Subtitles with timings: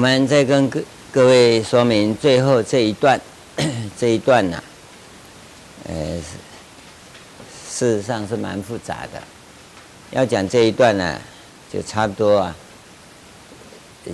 [0.00, 3.20] 我们再跟各各位说明最后这一段，
[3.98, 4.64] 这一段呢、啊，
[5.90, 6.16] 呃，
[7.68, 9.22] 事实上是蛮复杂的。
[10.10, 11.20] 要讲这一段呢，
[11.70, 12.56] 就差不多啊，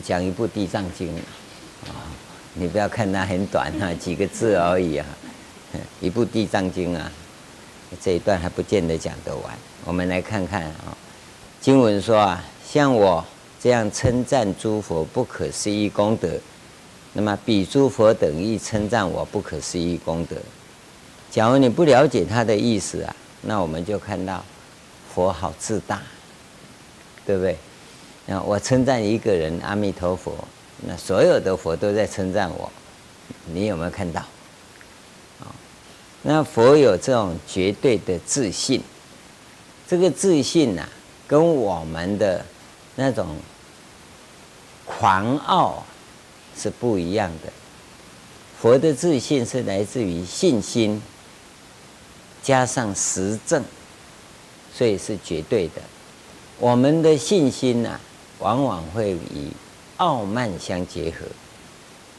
[0.05, 1.07] 讲一部《地藏经》
[1.89, 1.95] 啊。
[2.55, 5.07] 你不要看它很短哈、啊，几个字而已啊。
[6.01, 7.09] 一部《地藏经》啊，
[8.03, 9.57] 这一段还不见得讲得完。
[9.85, 10.99] 我们来看看啊，
[11.61, 13.25] 经文说啊，像我
[13.67, 16.31] 这样称赞诸佛不可思议功德，
[17.15, 20.37] 那么比诸佛等亦称赞我不可思议功德。
[21.33, 24.45] 假如你不了解他的意思啊，那我们就看到
[25.13, 26.01] 佛好自大，
[27.27, 27.57] 对不对？
[28.27, 30.33] 那我称赞一个人阿弥陀佛，
[30.87, 32.71] 那所有的佛都在称赞我，
[33.47, 34.23] 你有没有看到？
[36.23, 38.81] 那佛有这种绝对的自信，
[39.89, 40.89] 这个自信呐、啊，
[41.27, 42.47] 跟我们的
[42.95, 43.27] 那种
[44.87, 45.85] 狂傲
[46.57, 47.53] 是不一样的。
[48.59, 51.03] 佛的自信是来自于信心
[52.43, 53.63] 加上实证，
[54.73, 55.83] 所以是绝对的。
[56.59, 58.01] 我们的信心呐、啊，
[58.39, 59.51] 往往会与
[59.99, 61.27] 傲慢相结合。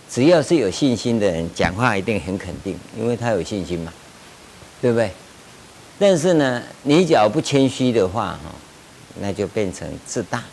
[0.09, 3.91] 只要是有信心的人，讲话一定很肯定，因为他有信心嘛，
[4.79, 5.11] 对不对？
[5.99, 8.53] 但是呢，你只要不谦虚的话，哈，
[9.19, 10.43] 那就变成自大，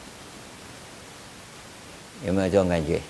[2.27, 3.01] 有没有这种感觉？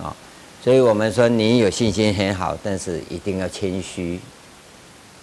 [0.00, 0.14] 啊，
[0.62, 4.18] 所以我们说你有信心很好，但是一定要谦虚，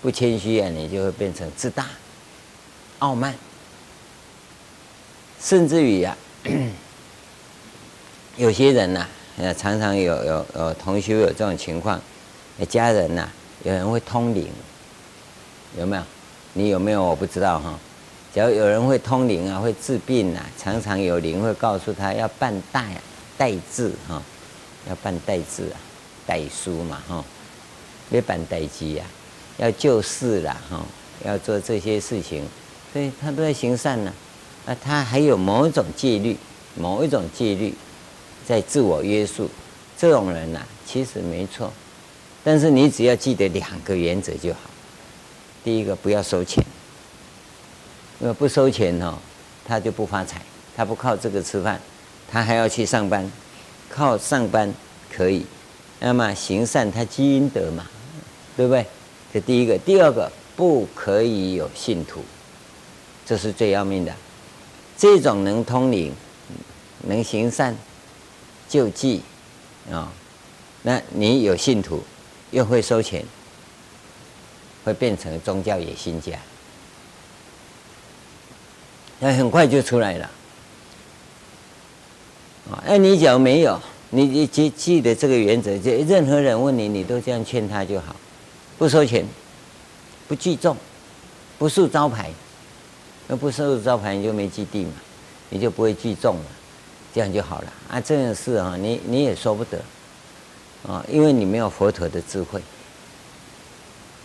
[0.01, 1.87] 不谦虚啊，你就会变成自大、
[2.99, 3.35] 傲慢，
[5.41, 6.15] 甚至于啊，
[8.37, 9.05] 有些人呐、
[9.57, 11.99] 常常有有有同学有这种情况，
[12.69, 13.27] 家人呐、
[13.63, 14.47] 有人会通灵，
[15.77, 16.03] 有没有？
[16.53, 17.03] 你有没有？
[17.03, 17.77] 我不知道哈。
[18.33, 22.81] 假如有人会通灵啊，会治病啊，常常有灵会告诉他要办代
[23.41, 24.21] 代志哈，
[24.87, 25.81] 要办代志啊，
[26.27, 27.25] 代书嘛哈，
[28.07, 29.07] 别办代机啊，
[29.57, 30.85] 要救世啦哈，
[31.25, 32.45] 要做这些事情，
[32.93, 34.13] 所以他都在行善呢。
[34.67, 36.37] 啊，他还有某一种戒律，
[36.75, 37.73] 某一种戒律。
[38.45, 39.49] 在自我约束，
[39.97, 41.73] 这种人呐、其实没错，
[42.43, 44.59] 但是你只要记得两个原则就好。
[45.63, 46.63] 第一个，不要收钱，
[48.19, 49.17] 因为不收钱哦，
[49.65, 50.43] 他就不发财，
[50.75, 51.81] 他不靠这个吃饭，
[52.31, 53.29] 他还要去上班，
[53.89, 54.73] 靠上班
[55.11, 55.45] 可以，
[55.99, 57.85] 那么行善他积阴德嘛，
[58.55, 58.85] 对不对？
[59.33, 62.23] 这第一个，第二个，不可以有信徒，
[63.25, 64.13] 这是最要命的。
[64.97, 66.13] 这种能通灵，
[67.07, 67.75] 能行善。
[68.69, 69.21] 救济，
[69.91, 70.09] 啊、
[70.83, 72.01] 那你有信徒，
[72.51, 73.25] 又会收钱，
[74.85, 76.39] 会变成宗教野心家，
[79.19, 80.31] 那很快就出来了。
[82.71, 88.15] 啊，那你假如没有，你你记记得这个原则，就任何人问你，你都这样劝他就好，
[88.77, 89.25] 不收钱，
[90.27, 90.75] 不聚众，
[91.57, 92.31] 不竖招牌，
[93.27, 94.93] 那不竖招牌你就没基地嘛，
[95.49, 96.45] 你就不会聚众了。
[97.13, 97.99] 这样就好了啊！
[97.99, 99.77] 这件事啊，你你也说不得
[100.87, 102.61] 啊，因为你没有佛陀的智慧，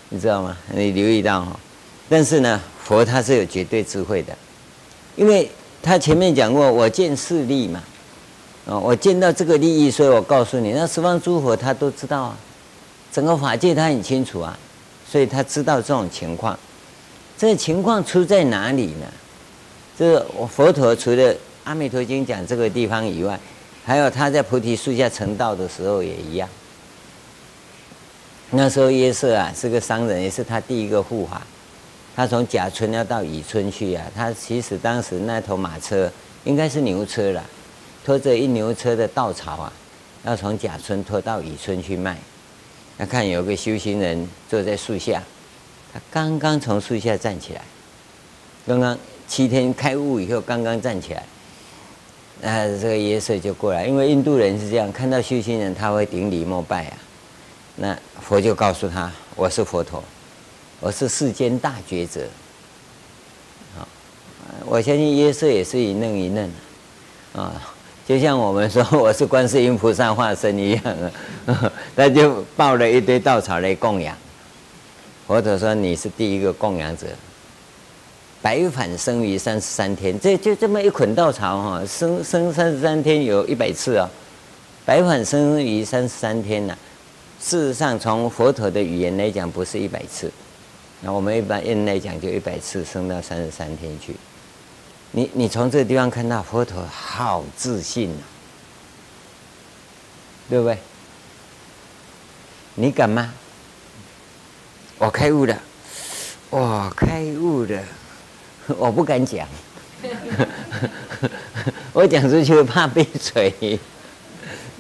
[0.09, 0.57] 你知道吗？
[0.73, 1.59] 你留意到哈，
[2.09, 4.33] 但是呢，佛他是有绝对智慧的，
[5.17, 5.51] 因为
[5.83, 7.83] 他前面讲过，我见势利嘛，
[8.67, 12.39] 啊，我见到这个利益，所以我告诉你，那十方诸佛他都知道啊，
[13.13, 14.59] 整个法界他很清楚啊，
[15.09, 16.59] 所以他知道这种情况，
[17.39, 19.07] 这个情况出在哪里呢？
[19.97, 23.39] 这个我佛陀除了阿弥陀经讲这个地方以外，
[23.85, 26.49] 还有他在菩提树下成道的时候也一样。
[28.51, 31.41] 那时候约瑟啊是个商人，也是他第一个护法。
[32.17, 36.11] 他从甲村要到乙村去啊，他其实当时那头马车
[36.45, 37.45] 应该是牛车了，
[38.07, 39.73] 拖着一牛车的稻草啊，
[40.23, 42.17] 要从甲村拖到乙村去卖。
[42.97, 45.21] 那看有个修行人坐在树下，
[45.93, 47.63] 他刚刚从树下站起来，
[48.65, 48.97] 刚刚
[49.27, 51.25] 七天开悟以后刚刚站起来。
[52.41, 56.99] 那这个耶稣就过来，因为印度人是这样，看到修行人他会顶礼膜拜啊。
[57.75, 60.01] 那佛就告诉他：“我是佛陀，
[60.79, 62.25] 我是世间大觉者。”
[63.77, 63.89] 好，
[64.65, 66.49] 我相信耶稣也是一愣一愣
[67.35, 67.75] 啊，
[68.07, 70.83] 就像我们说我是观世音菩萨化身一样
[71.47, 74.17] 啊， 他就抱了一堆稻草来供养。
[75.27, 77.05] 佛陀说：“你是第一个供养者。”
[78.41, 84.09] 白返生于三十三天，这就这么一捆稻草哈，生生三十三天有一百次啊，
[84.85, 86.79] 白返生于三十三天呐。
[87.41, 90.31] 事实上，从佛陀的语言来讲，不是一百次。
[91.01, 94.15] 那我们一般人来讲，就一百次生到三十三天去。
[95.17, 98.15] 你你从这个地方看到佛陀好自信
[100.51, 100.77] 对不对？
[102.75, 103.33] 你敢吗？
[104.99, 105.59] 我开悟了，
[106.51, 107.83] 我开悟了，
[108.77, 109.49] 我不敢讲，
[111.95, 113.51] 我讲出去怕被锤，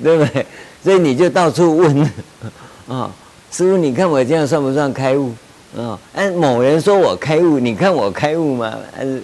[0.03, 0.47] 对不对？
[0.85, 2.03] 所以你就到处问，
[2.87, 3.11] 啊、哦，
[3.51, 5.35] 师父，你看我这样算不算开悟？
[5.75, 8.79] 啊、哦，哎，某人说我开悟，你看我开悟吗？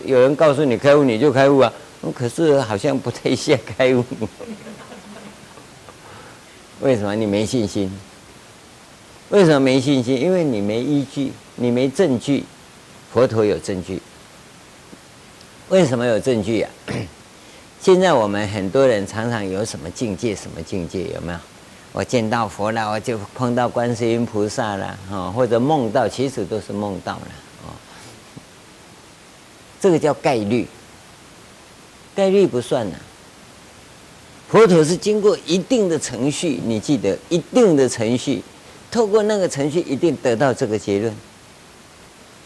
[0.05, 1.73] 有人告诉你开悟，你就开悟啊？
[2.15, 4.05] 可是好像不太像开悟。
[6.83, 7.91] 为什么你没信心？
[9.31, 10.21] 为什么没信心？
[10.21, 12.45] 因为你没依据，你没证据。
[13.12, 14.03] 佛陀有证据。
[15.69, 16.93] 为什么有证据呀、啊？
[17.81, 21.38] 现在我们很多人常常有什么境界，什么境界有没有？
[21.93, 27.29] 我见到佛了，我就碰到观世音菩萨了，啊，或者梦到，其实都是梦到了，
[27.67, 27.69] 哦，
[29.79, 30.67] 这个叫概率，
[32.15, 32.97] 概率不算呐。
[34.49, 38.43] 佛陀是经过一定的程序，你记得一定的程序，
[38.91, 41.15] 透过那个程序，一定得到这个结论。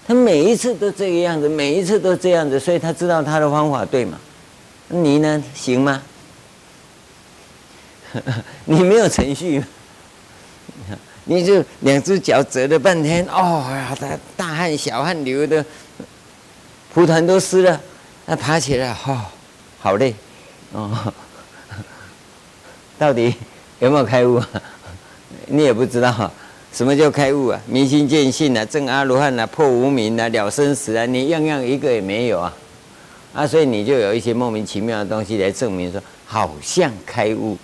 [0.06, 4.18] 他每一次都这个样子，每一次都这样子，所以他知道他的方法对吗？
[4.88, 6.02] 你呢，行吗？
[8.64, 9.62] 你没有程序，
[11.24, 15.64] 你就两只脚折了半天，哦呀，大大汗小汗流的，
[16.94, 17.80] 蒲团都湿了，
[18.26, 19.20] 那爬起来，哦，
[19.80, 20.14] 好累，
[20.72, 21.12] 哦，
[22.98, 23.34] 到底
[23.80, 24.42] 有没有开悟？
[25.46, 26.30] 你也不知道，
[26.72, 27.60] 什么叫开悟啊？
[27.66, 32.54] 明心见性啊，证阿罗汉啊，破无明啊，了生死啊，你样样一个也没有啊，
[33.34, 37.56] 啊，所以你就有一些莫名其妙的东西来证明说，好像开悟。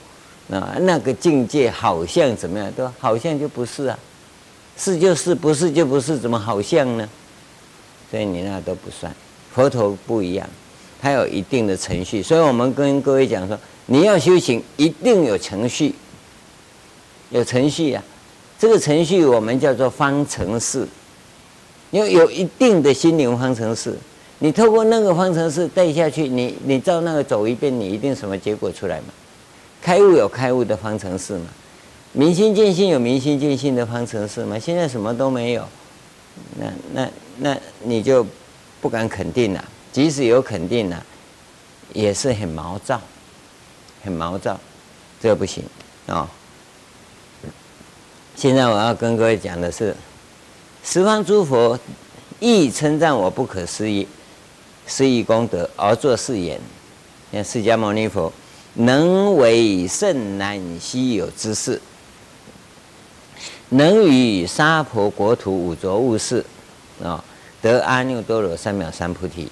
[0.53, 2.71] 啊，那个境界好像怎么样？
[2.73, 3.99] 都好像就不是啊，
[4.77, 7.09] 是就是，不是就不是，怎么好像呢？
[8.11, 9.15] 所以你那都不算。
[9.55, 10.49] 佛陀不一样，
[11.01, 12.23] 他有一定的程序。
[12.23, 15.95] 所以我们跟各位讲说，你要修行一定有程序，
[17.31, 18.03] 有程序啊。
[18.59, 20.87] 这个程序我们叫做方程式，
[21.91, 23.97] 要有一定的心灵方程式。
[24.39, 29.07] 你透过那个方程式带下去，你你照那个走一遍，你一定什么结果出来嘛？
[29.83, 31.49] 开悟有开悟的方程式嘛？
[32.13, 34.59] 明心见性有明心见性的方程式嘛？
[34.59, 35.67] 现在什么都没有，
[36.59, 37.09] 那那
[37.39, 38.25] 那你就
[38.81, 39.65] 不敢肯定了。
[39.91, 41.05] 即使有肯定了，
[41.93, 43.01] 也是很毛躁，
[44.05, 44.59] 很毛躁，
[45.21, 45.65] 这不行
[46.07, 46.29] 啊、哦。
[48.37, 49.97] 现在我要跟各位讲的是，
[50.85, 51.79] 十方诸佛
[52.41, 54.07] 亦称赞我不可思议
[54.87, 56.61] 思议功德而作是言，
[57.33, 58.33] 像释迦牟尼佛。
[58.75, 61.81] 能为甚难稀有之事，
[63.69, 66.45] 能与沙婆国土五浊物事，
[67.03, 67.23] 啊，
[67.61, 69.51] 得阿耨多罗三藐三菩提。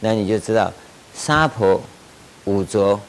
[0.00, 0.70] 那你就知道，
[1.14, 1.80] 沙婆
[2.44, 3.00] 五浊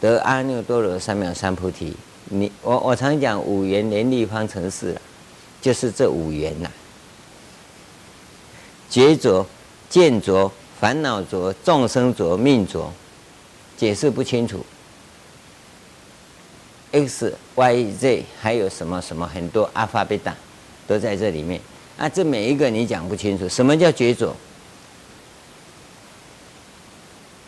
[0.00, 1.96] 得阿耨多罗三藐三菩提。
[2.26, 4.94] 你我我常讲五缘联立方程式，
[5.62, 6.68] 就是这五缘呐：
[8.90, 9.46] 觉浊、
[9.88, 12.92] 见浊、烦恼浊、众生浊、命浊。
[13.84, 14.64] 解释不清楚
[16.92, 20.34] ，X、Y、Z 还有什么什么很多阿法贝塔
[20.86, 21.60] 都在这里面
[21.98, 22.08] 啊！
[22.08, 24.34] 这每一个你讲不清楚，什么叫觉浊？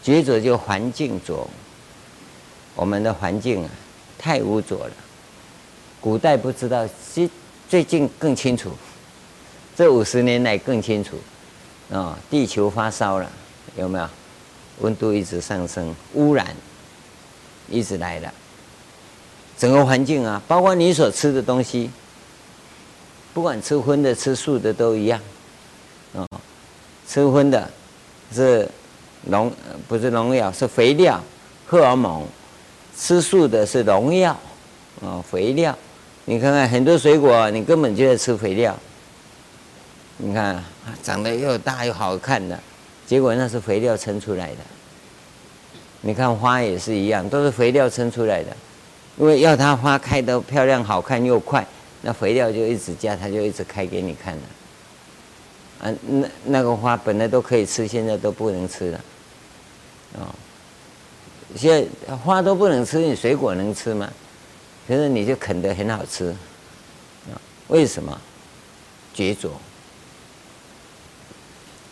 [0.02, 1.48] 觉浊就环境浊，
[2.74, 3.70] 我们的环境啊
[4.18, 4.92] 太污浊了。
[6.02, 7.30] 古代不知道，最
[7.66, 8.72] 最近更清楚，
[9.74, 11.16] 这五十年来更清楚
[11.90, 12.18] 啊！
[12.28, 13.32] 地球发烧了，
[13.78, 14.06] 有没有？
[14.80, 16.46] 温度一直上升，污染
[17.68, 18.32] 一直来了，
[19.56, 21.90] 整个环境啊，包括你所吃的东西，
[23.32, 25.20] 不管吃荤的吃素的都一样，
[26.12, 26.26] 哦，
[27.08, 27.70] 吃荤的
[28.32, 28.68] 是
[29.22, 29.50] 农
[29.88, 31.20] 不是农药是肥料
[31.66, 32.26] 荷尔蒙，
[32.96, 34.38] 吃素的是农药
[35.00, 35.76] 哦肥料，
[36.26, 38.78] 你看看很多水果你根本就在吃肥料，
[40.18, 40.62] 你看
[41.02, 42.60] 长得又大又好看的。
[43.06, 44.56] 结果那是肥料撑出来的。
[46.00, 48.56] 你看花也是一样，都是肥料撑出来的。
[49.16, 51.66] 因为要它花开得漂亮、好看又快，
[52.02, 54.42] 那肥料就一直加，它就一直开给你看了。
[55.82, 59.00] 啊，那那个花本来都可以吃，现在都不能吃了。
[60.18, 60.34] 哦，
[61.56, 64.10] 现在花都不能吃，你水果能吃吗？
[64.86, 66.28] 可是你就啃得很好吃。
[67.32, 68.20] 啊，为什么？
[69.14, 69.50] 绝种。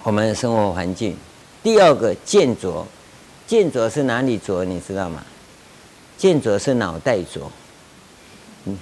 [0.05, 1.17] 我们的生活环境，
[1.63, 2.87] 第二个见浊，
[3.47, 4.63] 见浊是哪里浊？
[4.63, 5.25] 你知道吗？
[6.19, 7.51] 见浊是脑袋浊。
[8.65, 8.77] 你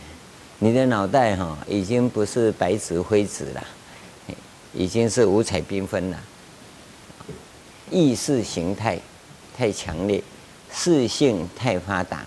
[0.59, 3.65] 你的脑袋哈，已经不是白纸灰纸了，
[4.75, 6.19] 已经是五彩缤纷了。
[7.89, 8.99] 意识形态
[9.57, 10.21] 太强烈，
[10.73, 12.27] 识性太发达，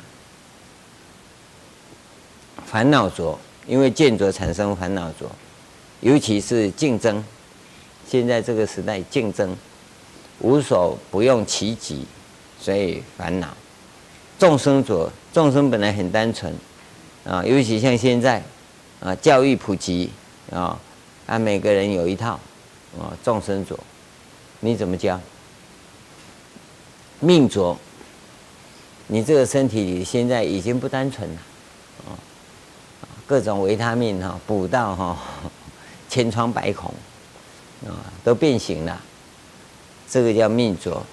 [2.66, 3.38] 烦恼浊，
[3.68, 5.30] 因为见浊产生烦恼浊，
[6.00, 7.22] 尤其是竞争。
[8.08, 9.56] 现在这个时代竞争，
[10.40, 12.06] 无所不用其极，
[12.60, 13.48] 所以烦恼。
[14.38, 16.54] 众生浊，众生本来很单纯
[17.24, 18.44] 啊，尤其像现在
[19.00, 20.10] 啊，教育普及
[20.52, 20.80] 啊，
[21.26, 22.34] 啊，每个人有一套
[23.00, 23.80] 啊，众生浊，
[24.60, 25.20] 你怎么教？
[27.22, 27.78] 命浊，
[29.08, 31.38] 你这个身体里现在已经不单纯了
[32.06, 32.12] 啊，
[33.26, 35.18] 各种维他命哈补到哈
[36.10, 36.94] 千疮百孔。
[37.86, 39.00] 啊，都变形了，
[40.10, 41.04] 这个叫命浊。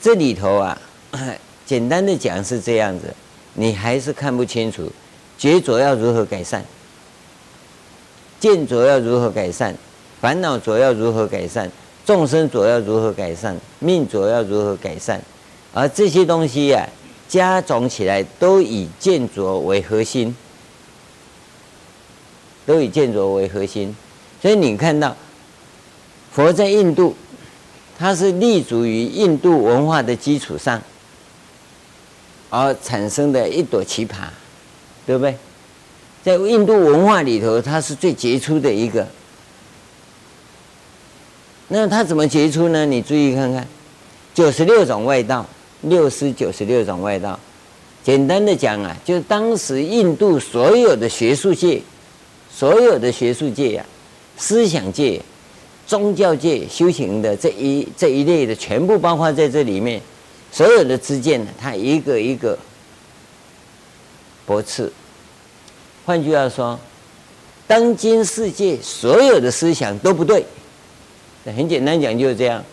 [0.00, 0.80] 这里头啊，
[1.66, 3.14] 简单的讲是这样子，
[3.54, 4.90] 你还是看不清楚。
[5.36, 6.64] 觉浊要如何改善？
[8.38, 9.74] 见浊要如何改善？
[10.20, 11.70] 烦恼浊要如何改善？
[12.06, 13.54] 众生浊要如何改善？
[13.78, 15.20] 命浊要如何改善？
[15.74, 16.88] 而这些东西呀、啊，
[17.28, 20.34] 加总起来都以见浊为核心，
[22.64, 23.94] 都以见浊为核心。
[24.40, 25.14] 所以你看到。
[26.32, 27.14] 佛在印度，
[27.98, 30.80] 它是立足于印度文化的基础上
[32.48, 34.28] 而产生的一朵奇葩，
[35.06, 35.36] 对不对？
[36.22, 39.06] 在印度文化里头，它是最杰出的一个。
[41.68, 42.84] 那它怎么杰出呢？
[42.86, 43.66] 你注意看看，
[44.34, 45.46] 九十六种外道，
[45.82, 47.38] 六师九十六种外道。
[48.02, 51.82] 简单的讲啊，就当时印度所有的学术界，
[52.52, 53.84] 所有的学术界呀、
[54.36, 55.20] 思想界。
[55.90, 60.00] 宗教界修行的这一这一类的全部包括在这里面，
[60.52, 62.56] 所有的知见呢，他一个一个
[64.46, 64.88] 驳斥。
[66.06, 66.78] 换句话说，
[67.66, 70.46] 当今世界所有的思想都不对。
[71.44, 72.64] 很简单讲就是这样。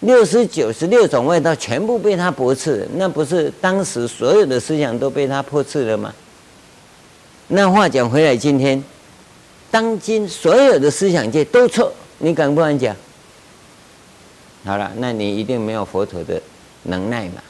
[0.00, 6.12] 六十九十六种外道全部被他驳斥，那不是当时所有的思想都被他破斥了吗？
[7.48, 8.84] 那话讲回来，今天。
[9.74, 12.94] 当今所有的思想界都错，你敢不敢讲？
[14.64, 16.40] 好了，那你一定没有佛陀的
[16.84, 17.42] 能耐嘛。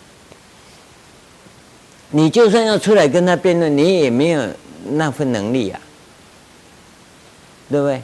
[2.13, 4.43] 你就算要出来跟他辩论，你也没有
[4.93, 5.79] 那份能力呀，
[7.69, 8.01] 对不对？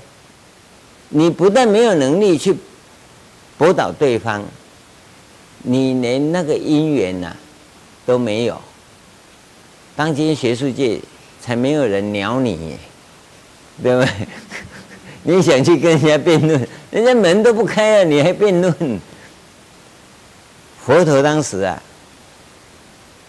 [1.08, 2.54] 你不但没有能力去
[3.56, 4.44] 驳倒对方，
[5.62, 7.34] 你连那个因缘呐
[8.04, 8.60] 都没有。
[9.96, 11.00] 当今学术界
[11.40, 12.76] 才没有人鸟你。
[13.82, 14.28] 对不对？
[15.22, 19.00] 你想去跟人家辩论，人家门都不开啊，你还辩论？
[20.84, 21.80] 佛陀当时啊，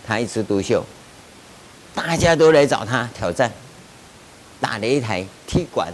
[0.08, 0.86] 他一枝独秀，
[1.94, 3.52] 大家都来找他挑战，
[4.62, 5.90] 打擂台、踢馆，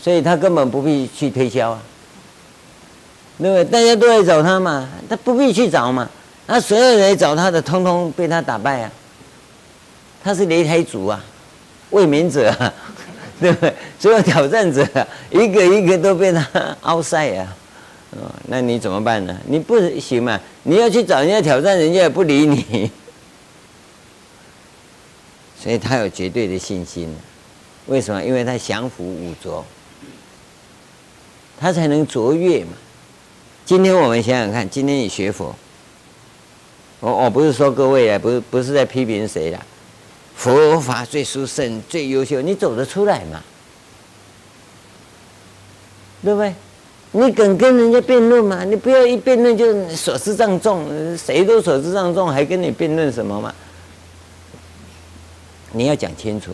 [0.00, 1.82] 所以他根本不必去推销啊，
[3.38, 3.64] 对不对？
[3.64, 6.08] 大家都来找他嘛，他不必去找嘛，
[6.46, 8.92] 那所有人来找他的，通通被他打败啊，
[10.22, 11.24] 他是擂台主啊。
[11.90, 12.54] 为民者，
[13.40, 13.74] 对不对？
[13.98, 14.86] 所有挑战者，
[15.30, 16.46] 一个一个都被他
[16.82, 17.56] 凹赛啊！
[18.12, 19.36] 哦，那你怎么办呢？
[19.46, 20.40] 你不行嘛？
[20.64, 22.90] 你要去找人家挑战，人家也不理你。
[25.62, 27.14] 所以他有绝对的信心。
[27.86, 28.22] 为什么？
[28.22, 29.64] 因为他降伏五浊，
[31.58, 32.72] 他才能卓越嘛。
[33.64, 35.54] 今天我们想想看，今天你学佛，
[37.00, 39.60] 我我不是说各位啊，不是不是在批评谁啦。
[40.40, 43.42] 佛法最殊胜、最优秀，你走得出来吗？
[46.24, 46.54] 对不对？
[47.12, 48.64] 你敢跟人家辩论吗？
[48.64, 53.54] 你不要一辩论就所知障重，谁都所知障重，还跟你辩论什么嘛？
[55.72, 56.52] 你要讲清楚，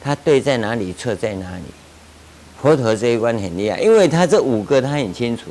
[0.00, 1.64] 他对在哪里，错在哪里。
[2.62, 5.50] 佛陀这一关很厉害，因为他这五个他很清楚。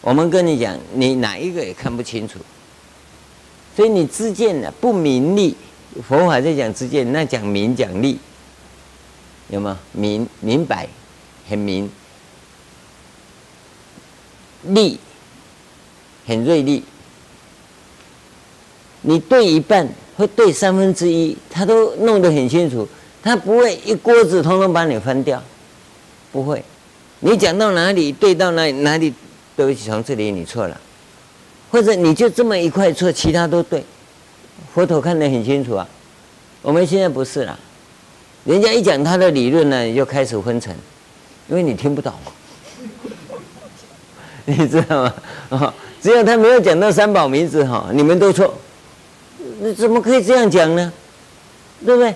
[0.00, 2.38] 我们跟你讲，你哪一个也看不清楚，
[3.76, 5.54] 所以你知见呢不明利。
[6.02, 8.18] 佛法在讲知见，那讲明讲利，
[9.48, 9.78] 有吗？
[9.92, 10.88] 明明白，
[11.48, 11.90] 很明，
[14.62, 14.98] 利
[16.26, 16.84] 很锐利。
[19.02, 22.86] 你对一半或对三分之一，他都弄得很清楚，
[23.22, 25.42] 他不会一锅子通通把你翻掉，
[26.30, 26.62] 不会。
[27.20, 29.12] 你讲到哪里对到哪哪里，
[29.56, 30.80] 对不起，从这里你错了，
[31.70, 33.84] 或者你就这么一块错，其他都对。
[34.74, 35.88] 佛陀看得很清楚啊，
[36.62, 37.58] 我们现在不是了，
[38.44, 40.74] 人家一讲他的理论呢，你就开始昏沉，
[41.48, 42.12] 因为你听不懂，
[44.44, 45.14] 你知道吗？
[45.50, 48.54] 啊，只要他没有讲到三宝名字哈，你们都错，
[49.60, 50.92] 你怎么可以这样讲呢？
[51.84, 52.14] 对不对？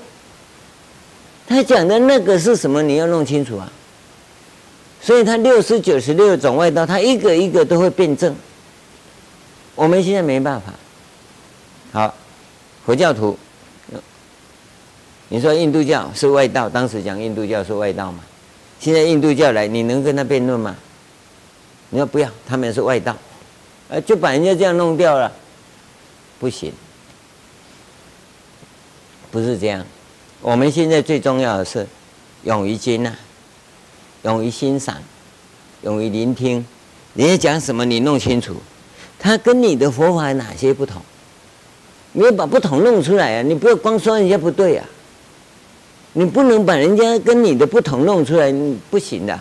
[1.47, 2.83] 他讲的那个是什么？
[2.83, 3.71] 你要弄清楚啊。
[5.01, 8.35] 所以他六十九十六种外道，他一个一个都会辩证，
[9.75, 10.73] 我们现在没办法。
[11.93, 12.15] 好。
[12.85, 13.39] 佛教徒，
[15.29, 18.21] 你说印度教是外道，当时讲印度教是外道嘛？
[18.81, 20.77] 现在印度教来，你能跟他辩论吗？
[21.91, 23.17] 你说不要，他们是外道，
[23.89, 25.31] 呃，就把人家这样弄掉了，
[26.41, 26.73] 不行，
[29.31, 29.87] 不是这样。
[30.41, 31.87] 我们现在最重要的是
[32.43, 33.15] 勇于接纳，
[34.25, 34.97] 勇于欣赏，
[35.83, 36.67] 勇于聆听，
[37.15, 38.57] 人家讲什么你弄清楚，
[39.19, 41.01] 他跟你的佛法哪些不同？
[42.13, 43.43] 你要把不同弄出来啊！
[43.43, 44.85] 你不要光说人家不对啊，
[46.13, 48.53] 你不能把人家跟你的不同弄出来，
[48.91, 49.39] 不行的。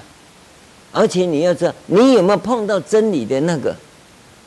[0.93, 3.75] 而且你要知道，你有没有碰到真理的那个？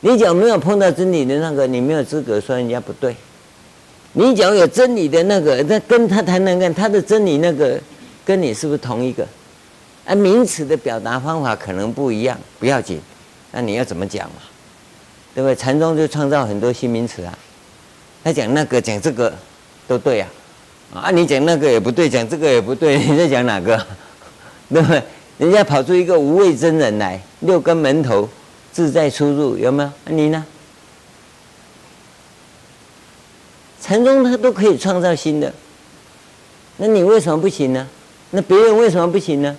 [0.01, 3.15] 你只要没有碰到真理的那个，你没有资格说人家不对。
[4.13, 7.79] 你只要有真理的那个，那跟他谈谈看，他的真理那个
[8.23, 9.27] 跟你是不是同一个？
[10.05, 12.99] 啊，名词的表达方法可能不一样，不要紧。
[13.51, 14.35] 那你要怎么讲嘛？
[15.33, 15.55] 对不对？
[15.55, 17.37] 禅宗就创造很多新名词啊。
[18.25, 19.31] 他讲那个讲这个
[19.87, 20.27] 都对啊，
[20.95, 23.77] 啊，你讲那个也不对，讲这个也不对， 你在讲哪个？
[24.67, 25.03] 对不对？
[25.37, 28.27] 人家跑出一个无畏真人来，六根门头
[28.71, 29.91] 自在出入，有没有？
[30.05, 30.43] 你呢？
[33.79, 35.53] 禅宗他都可以创造新的，
[36.77, 37.87] 那你为什么不行呢？
[38.31, 39.55] 那别人为什么不行呢？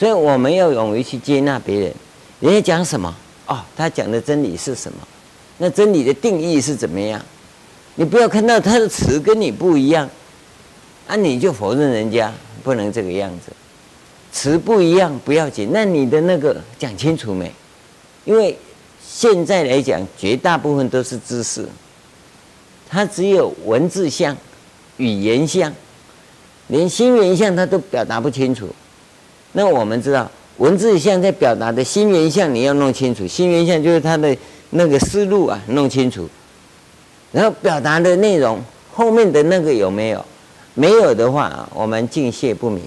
[0.00, 1.94] 所以我们要勇于去接纳别人，
[2.40, 3.14] 人家讲什么？
[3.46, 4.98] 哦，他讲的真理是什么？
[5.58, 7.24] 那真理的定义是怎么样？
[7.96, 10.08] 你不要看到他的词跟你不一样，
[11.06, 12.32] 啊，你就否认人家，
[12.62, 13.52] 不能这个样子。
[14.32, 17.52] 词不一样不要紧，那你的那个讲清楚没？
[18.24, 18.56] 因为
[19.04, 21.68] 现在来讲，绝大部分都是知识，
[22.88, 24.36] 它只有文字相、
[24.98, 25.74] 语言相，
[26.68, 28.68] 连心源相它都表达不清楚。
[29.52, 34.34] 那我们知道，文字相在表达的心源相你要弄清楚，心源相就是它的
[34.70, 36.28] 那个思路啊，弄清楚。
[37.32, 38.60] 然后表达的内容
[38.92, 40.24] 后面的那个有没有？
[40.74, 42.82] 没有的话，我们敬谢不明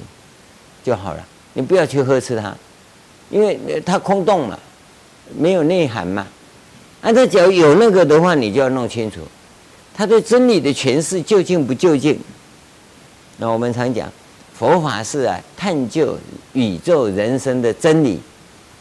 [0.84, 1.26] 就好了。
[1.54, 2.56] 你不要去呵斥他，
[3.30, 4.58] 因为他空洞嘛，
[5.38, 6.26] 没有内涵嘛。
[7.02, 9.20] 啊，他只要有那个的话，你就要弄清楚，
[9.94, 12.18] 他对真理的诠释究竟不究竟？
[13.38, 14.12] 那我们常讲，
[14.58, 16.18] 佛法是啊，探究
[16.54, 18.22] 宇宙人生的真理，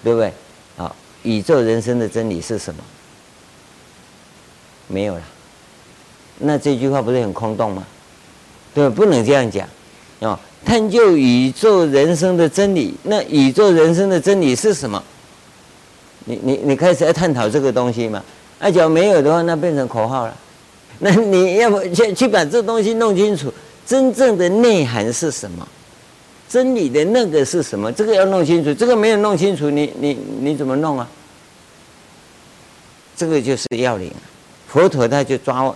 [0.04, 0.32] 对不对？
[0.76, 0.94] 好，
[1.24, 2.82] 宇宙人生的真理是什么？
[4.86, 5.22] 没有了，
[6.38, 7.84] 那这句话不是很空洞吗？
[8.74, 9.68] 对，不能这样讲
[10.20, 10.38] 哦。
[10.64, 15.02] 探究宇宙人生的真理，那宇宙人生的真理是什么？
[16.24, 18.22] 你你你开始要探讨这个东西嘛？
[18.60, 20.36] 那假如没有的话，那变成口号了。
[21.00, 23.52] 那你要不去去把这东西弄清楚，
[23.84, 25.66] 真正的内涵是什么？
[26.48, 27.90] 真理的那个是什么？
[27.90, 31.08] 这个要弄清楚，这个没有弄清楚，你你你怎么弄啊？
[33.16, 34.12] 这个就是要领，
[34.68, 35.74] 佛陀他就抓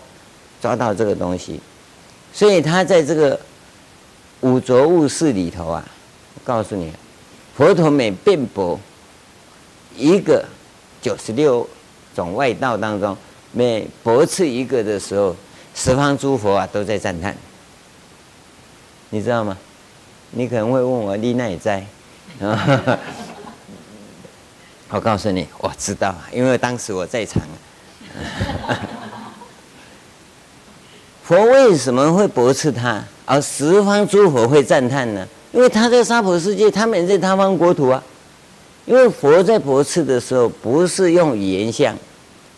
[0.66, 1.60] 抓到这个东西，
[2.32, 3.38] 所以他在这个。
[4.42, 5.82] 五浊恶世里头啊，
[6.34, 6.92] 我告诉你，
[7.56, 8.78] 佛陀每辩驳
[9.96, 10.44] 一个
[11.00, 11.66] 九十六
[12.14, 13.16] 种外道当中，
[13.52, 15.34] 每驳斥一个的时候，
[15.74, 17.34] 十方诸佛啊都在赞叹，
[19.08, 19.56] 你知道吗？
[20.32, 21.86] 你可能会问我，你那也在？
[24.90, 27.42] 我告诉你，我知道，因为当时我在场。
[31.26, 33.04] 佛为什么会驳斥他？
[33.24, 35.26] 而十方诸佛会赞叹呢？
[35.50, 38.00] 因为他在娑婆世界，他们在他方国土啊。
[38.84, 41.96] 因为佛在驳斥的时候，不是用语言相，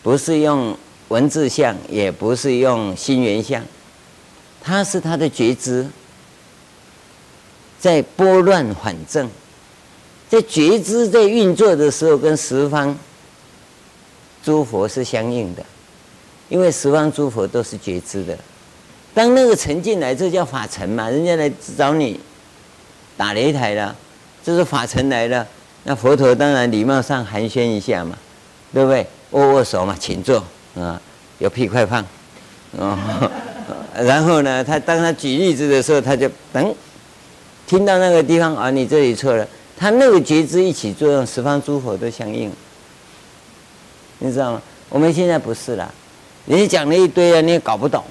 [0.03, 0.77] 不是用
[1.07, 3.63] 文字相，也不是用心源相，
[4.61, 5.87] 他是他的觉知
[7.79, 9.27] 在拨乱反正，
[10.29, 12.95] 在觉知在运作的时候，跟十方
[14.43, 15.65] 诸佛是相应的，
[16.49, 18.37] 因为十方诸佛都是觉知的。
[19.13, 21.09] 当那个尘进来，这叫法尘嘛？
[21.09, 22.19] 人家来找你
[23.17, 23.95] 打擂台了，
[24.43, 25.45] 这是法尘来了。
[25.83, 28.15] 那佛陀当然礼貌上寒暄一下嘛，
[28.73, 29.05] 对不对？
[29.31, 30.43] 握握手嘛，请坐
[30.75, 31.01] 啊，
[31.39, 32.05] 有屁快放
[32.77, 33.31] 啊。
[33.97, 36.75] 然后呢，他当他举例子的时候，他就等
[37.67, 39.45] 听到那个地方啊，你这里错了。
[39.77, 42.51] 他那个觉知一起作用，十方诸佛都相应，
[44.19, 44.61] 你知道吗？
[44.89, 45.93] 我们现在不是了，
[46.45, 48.03] 人家讲了一堆啊，你也搞不懂。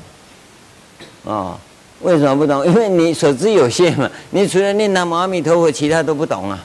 [1.24, 1.58] 哦，
[2.00, 2.66] 为什么不懂？
[2.66, 4.10] 因为你所知有限嘛。
[4.30, 6.64] 你除了念南无阿弥陀佛，其他都不懂啊。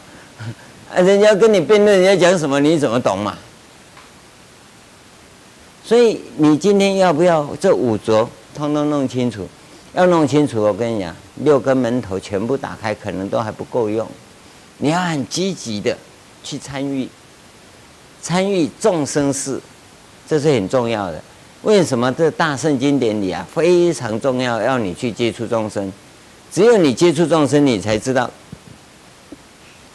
[0.94, 3.38] 啊， 人家跟你辩论，人家讲什么，你怎么懂嘛？
[5.84, 9.48] 所以你今天要不要这五浊通通弄清楚？
[9.94, 14.08] 要弄清楚，我跟你讲，六根门头全部打开，可能都还不够用。
[14.78, 15.96] 你要很积极的
[16.44, 17.08] 去参与，
[18.22, 19.60] 参与众生事，
[20.28, 21.22] 这是很重要的。
[21.64, 25.92] 为什么这大圣经典里啊非常重要，要你去接触众生？
[26.52, 28.30] 只有你接触众生，你才知道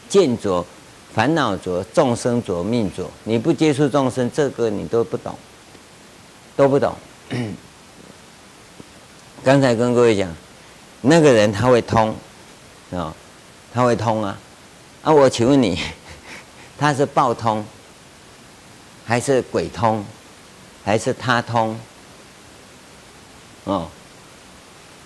[0.09, 0.65] 见着、
[1.13, 3.07] 烦恼着、众生着、命着。
[3.23, 5.37] 你不接触众生，这个你都不懂，
[6.55, 6.93] 都不懂。
[9.43, 10.27] 刚才跟各位讲，
[11.01, 12.13] 那个人他会通
[12.91, 13.15] 啊，
[13.71, 14.37] 他会通啊。
[15.03, 15.79] 啊，我请问你，
[16.79, 17.63] 他是报通，
[19.05, 20.03] 还是鬼通？
[20.83, 21.77] 还是他通，
[23.65, 23.87] 哦，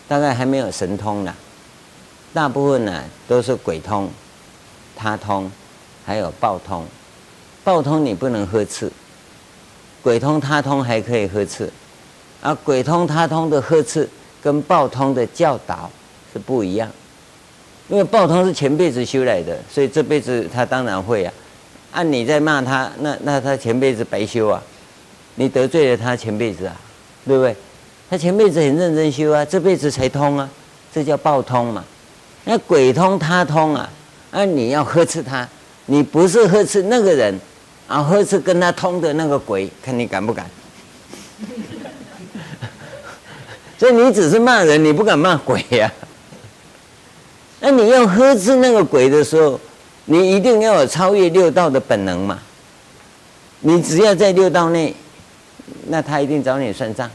[0.07, 1.35] 大概还没有神通呢。
[2.33, 4.09] 大部分呢都是鬼通、
[4.95, 5.51] 他通，
[6.05, 6.85] 还有报通。
[7.63, 8.91] 报通你不能呵斥，
[10.01, 11.71] 鬼通、他通还可以呵斥。
[12.41, 14.09] 啊，鬼通、他通的呵斥
[14.41, 15.89] 跟报通的教导
[16.33, 16.89] 是不一样。
[17.89, 21.33] 因为报通是前辈子修来的，所以这辈子他当然会啊。
[21.91, 24.61] 按你在骂他，那那他前辈子白修啊。
[25.35, 26.75] 你得罪了他前辈子啊，
[27.25, 27.55] 对不对？
[28.09, 30.47] 他前辈子很认真修啊，这辈子才通啊，
[30.93, 31.83] 这叫报通嘛。
[32.45, 33.89] 那鬼通他通啊，
[34.31, 35.47] 那你要呵斥他，
[35.87, 37.33] 你不是呵斥那个人，
[37.87, 40.45] 啊，呵斥跟他通的那个鬼，看你敢不敢？
[43.79, 45.91] 所以你只是骂人，你不敢骂鬼呀、
[47.59, 49.59] 那你要呵斥那个鬼的时候，
[50.05, 52.37] 你一定要有超越六道的本能嘛。
[53.61, 54.93] 你只要在六道内。
[55.87, 57.09] 那他一定找你算账，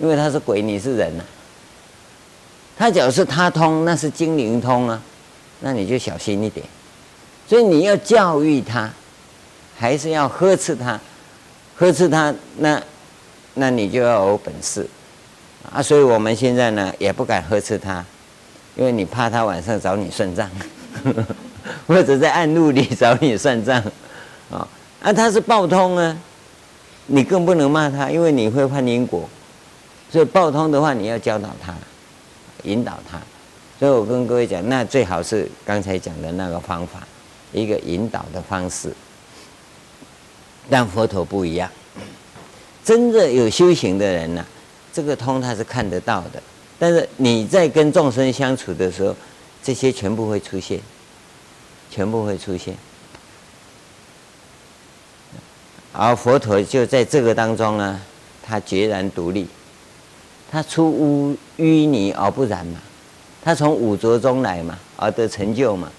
[0.00, 1.24] 因为他是鬼，你是人呐、
[2.76, 5.00] 他只要是他通，那是精灵通啊，
[5.60, 6.64] 那你就小心一点。
[7.48, 8.90] 所以你要教育他，
[9.78, 11.00] 还是要呵斥他？
[11.76, 12.82] 呵斥他，那
[13.54, 14.86] 那你就要有本事
[15.72, 15.80] 啊。
[15.82, 18.04] 所以我们现在呢，也不敢呵斥他，
[18.74, 20.50] 因为你怕他晚上找你算账，
[21.86, 23.82] 或者在暗路里找你算账
[24.50, 24.66] 啊。
[25.02, 26.16] 啊，他是报通啊。
[27.06, 29.28] 你更不能骂他，因为你会犯因果。
[30.10, 31.74] 所以报通的话，你要教导他，
[32.62, 33.20] 引导他。
[33.78, 37.06] 所以我跟各位讲，那最好是刚才讲的那个方法，
[37.52, 38.92] 一个引导的方式。
[40.70, 41.70] 但佛陀不一样，
[42.84, 44.44] 真正有修行的人呢、
[44.92, 46.42] 这个通他是看得到的。
[46.78, 49.14] 但是你在跟众生相处的时候，
[49.62, 50.80] 这些全部会出现，
[51.90, 52.74] 全部会出现。
[55.98, 57.98] 而佛陀就在这个当中呢，
[58.42, 59.46] 他决然独立，
[60.50, 62.78] 他出污淤泥而不染嘛，
[63.42, 65.90] 他从污浊中来嘛，而得成就嘛。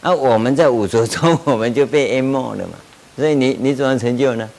[0.00, 2.74] 而我们在污浊中， 我们就被淹没了嘛。
[3.16, 4.50] 所以你你怎么成就呢？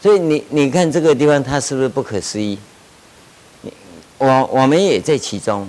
[0.00, 2.56] 所以你你看这个地方，它是不是不可思议？
[3.62, 3.72] 你
[4.18, 5.68] 我我们也在其中，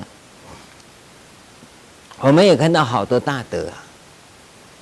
[2.19, 3.83] 我们也看到好多大德啊，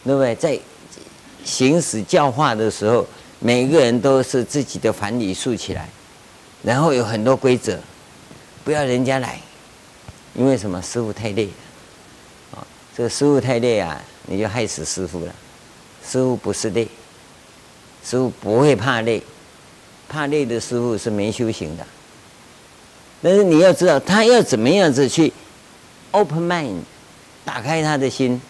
[0.04, 0.36] 对不对？
[0.36, 0.60] 在
[1.46, 3.08] 行使教化的时候。
[3.39, 5.89] 每个人都是自己的藩篱竖起来，
[6.62, 7.80] 然后有很多规则，
[8.65, 9.39] 不要人家来，
[10.36, 10.82] 因为什么？
[10.82, 11.52] 师傅太累了，
[12.60, 15.34] 啊，这个师傅太累啊，你就害死师傅了。
[16.06, 16.88] 师傅不是累，
[18.04, 19.23] 师傅不会怕累，
[20.10, 21.86] 怕累的师傅是没修行的。
[23.21, 25.32] 但是你要知道，他要怎么样子去
[26.12, 26.80] open mind，
[27.45, 28.41] 打开他的心，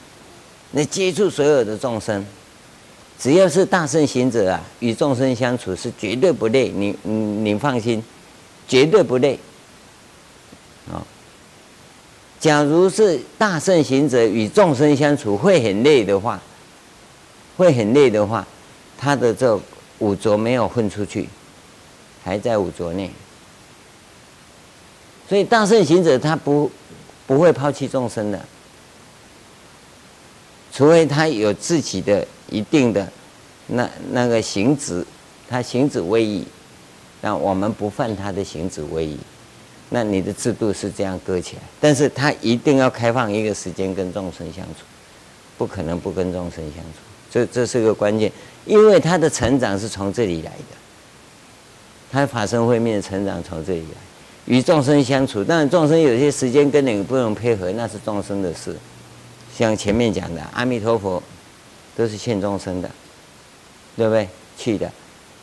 [0.72, 2.26] 来接触所有的众生。
[3.20, 8.02] 只要是大圣行者啊，与众生相处是绝对不累，你你你放心，
[8.66, 9.38] 绝对不累。
[10.90, 11.04] 啊，
[12.40, 16.42] 假如是大圣行者与众生相处会很累的话，
[17.58, 18.48] 会很累的话，
[18.98, 19.60] 他的这
[19.98, 21.28] 五浊没有混出去，
[22.24, 23.12] 还在五浊内。
[25.28, 26.72] 所以大圣行者他不
[27.28, 28.46] 不会抛弃众生的，
[30.72, 32.26] 除非他有自己的。
[32.50, 33.08] 一定的，
[33.68, 35.06] 那那个行止，
[35.48, 36.46] 他行止威仪，
[37.22, 39.18] 那我们不犯他的行止威仪，
[39.90, 44.84] 那你的制度是这样搁起来，但是他一定要开放一个时间跟众生相处，
[45.58, 48.32] 不可能不跟众生相处，这这是个关键，
[48.66, 50.78] 因为他的成长是从这里来的，
[52.12, 53.98] 他法身慧命成长从这里来，
[54.46, 58.76] 与众生相处，当然众生有些时间跟你不能配合，那是众生的事，
[59.56, 61.22] 像前面讲的阿弥陀佛。
[62.00, 62.90] 都是欠众生的，
[63.98, 64.26] 对不对？
[64.58, 64.90] 去的，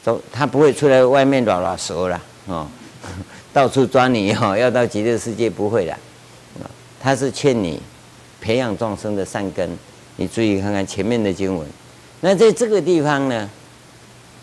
[0.02, 2.66] 走，他不会出来外面拉拉手了哦，
[3.52, 5.94] 到处抓你哦，要到极乐世界不会的，
[6.98, 7.78] 他是劝你
[8.40, 9.68] 培养众生的善根。
[10.16, 11.68] 你注意看看前面的经文，
[12.22, 13.50] 那在这个地方呢，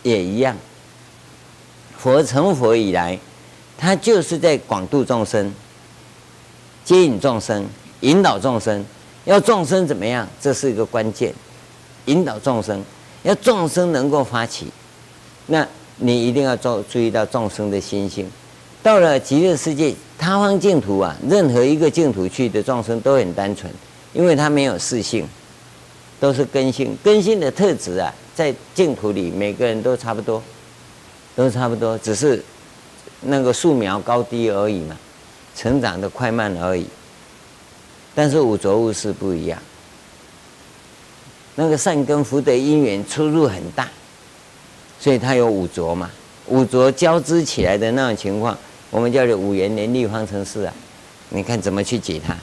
[0.04, 0.56] 也一样。
[1.98, 3.18] 佛成佛以来，
[3.76, 5.52] 他就是在广度众生，
[6.86, 7.66] 接引众生，
[8.02, 8.86] 引导众生，
[9.26, 10.28] 要众生怎么样？
[10.40, 11.34] 这是一个关键。
[12.06, 12.84] 引导众生，
[13.24, 14.68] 要众生能够发起，
[15.48, 18.30] 那你一定要注注意到众生的心性。
[18.82, 23.72] 到了极乐世界，他方净土啊，任何一个净土去的众生都很单纯，
[24.12, 25.26] 因为他没有四性，
[26.20, 26.98] 都是根性。
[27.02, 30.44] 根性的特质啊，在净土里每个人都差不多，
[31.34, 32.44] 都差不多，只是
[33.22, 34.98] 那个树苗高低而已嘛，
[35.56, 36.86] 成长的快慢而已。
[38.14, 39.58] 但是五浊物是不一样，
[41.56, 43.88] 那个善根福德因缘出入很大，
[45.00, 46.10] 所以它有五浊嘛，
[46.48, 48.58] 五浊交织起来的那种情况，
[48.90, 50.74] 我们叫做五缘联立方程式啊。
[51.30, 52.36] 你看怎么去解它，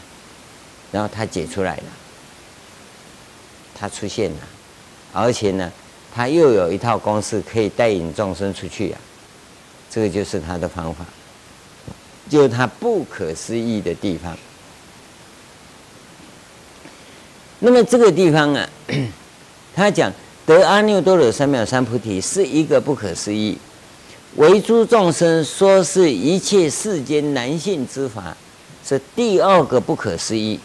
[0.92, 1.84] 然后它解出来了，
[3.74, 4.38] 它出现了，
[5.12, 5.72] 而且呢，
[6.14, 9.00] 它又有一套公式可以带引众生出去啊，
[9.90, 11.04] 这个就是它的方法，
[12.28, 14.36] 就是它不可思议的地方。
[17.62, 18.68] 那么这个地方啊，
[19.76, 20.10] 他讲
[20.46, 23.56] 得阿耨多罗三藐三菩提是一个不可思议，
[24.36, 28.34] 为诸众生说是一切世间难信之法，
[28.82, 30.58] 是第二个不可思议。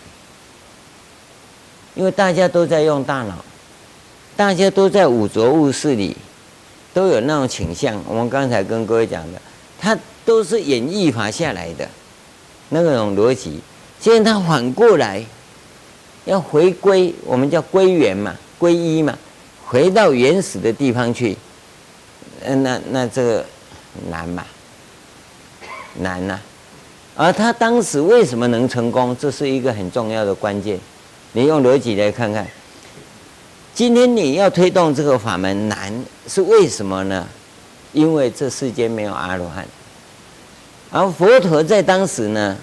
[1.96, 3.44] 因为大家都在用大脑，
[4.38, 6.16] 大家都在五浊恶世里，
[6.94, 8.02] 都有那种倾向。
[8.08, 9.42] 我们刚才跟各位讲的，
[9.78, 11.88] 它都是演绎法下来的
[12.70, 13.60] 那种逻辑，
[14.00, 15.26] 现在它反过来。
[16.26, 19.18] 要回归，我们叫归元嘛，归一嘛，
[19.66, 21.38] 回到原始的地方去。
[22.44, 23.46] 嗯，那那这个
[24.10, 24.46] 难嘛，
[26.00, 26.40] 难呐、
[27.16, 29.16] 而他当时为什么能成功？
[29.18, 30.80] 这是一个很重要的关键。
[31.32, 32.48] 你用逻辑来看看，
[33.74, 35.94] 今天你要推动这个法门难，
[36.28, 37.28] 是为什么呢？
[37.94, 39.66] 因为这世间没有阿罗汉，
[40.92, 42.58] 而佛陀在当时呢，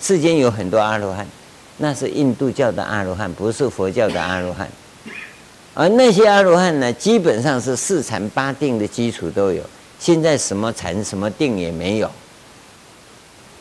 [0.00, 1.26] 世间有很多阿罗汉。
[1.78, 4.68] 那是印度教的阿罗汉，不是佛教的阿罗汉。
[5.74, 9.62] 而那些阿罗汉呢，基本上是四禅八定的基础都有。
[10.00, 12.10] 现在什么禅什么定也没有，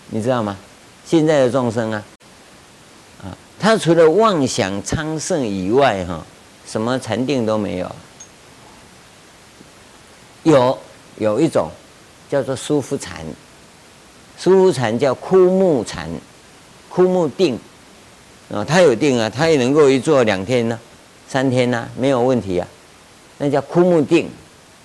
[0.10, 0.58] 你知道吗？
[1.06, 2.04] 现在的众生啊，
[3.24, 6.26] 啊，他除了妄想昌盛以外，哈，
[6.66, 7.96] 什么禅定都没有。
[10.44, 10.78] 有
[11.18, 11.70] 有一种
[12.30, 13.26] 叫做舒服禅，
[14.38, 16.10] 舒服禅叫枯木禅，
[16.90, 17.60] 枯木定。
[18.54, 20.80] 啊，他有定啊，他也能够一坐两天呢、
[21.28, 22.68] 三天呢、没有问题啊。
[23.38, 24.30] 那叫枯木定，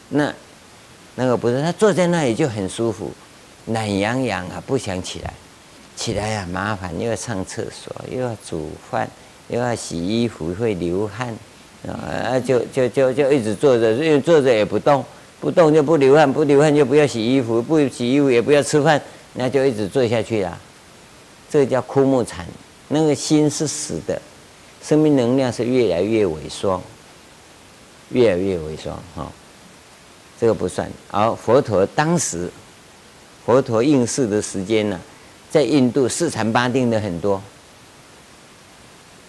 [0.08, 0.32] 那
[1.14, 3.10] 那个不是，他坐在那里就很舒服，
[3.66, 5.32] 懒洋洋啊，不想起来，
[5.96, 9.08] 起来呀、麻烦，又要上厕所，又要煮饭，
[9.48, 11.34] 又要洗衣服，会流汗，
[11.86, 15.04] 啊，就就就就一直坐着，因为坐着也不动，
[15.40, 19.00] 不动就不流汗，不流汗就不要洗衣服，不洗衣服也不要吃饭，
[19.34, 20.58] 那就一直坐下去啊，
[21.48, 22.44] 这个叫枯木禅。
[22.94, 24.20] 那个心是死的，
[24.82, 26.78] 生命能量是越来越萎缩，
[28.10, 29.32] 越来越萎缩哈、
[30.38, 30.86] 这个不算。
[31.10, 32.50] 而佛陀当时，
[33.46, 35.00] 佛陀应世的时间呢，
[35.50, 37.42] 在印度四禅八定的很多，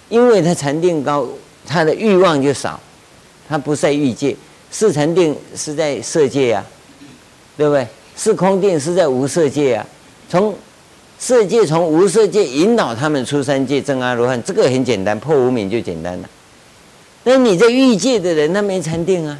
[0.09, 1.25] 因为他禅定高，
[1.65, 2.77] 他的欲望就少，
[3.47, 4.35] 他不在欲界。
[4.71, 6.65] 四禅定是在色界啊，
[7.55, 7.87] 对不对？
[8.13, 9.87] 四空定是在无色界啊，
[10.27, 10.53] 从。
[11.25, 16.29] 色界从无色界引导他们出三界证阿罗汉，这个很简单，破无明就简单了。
[17.23, 19.39] 那你在欲界的人，他没禅定啊，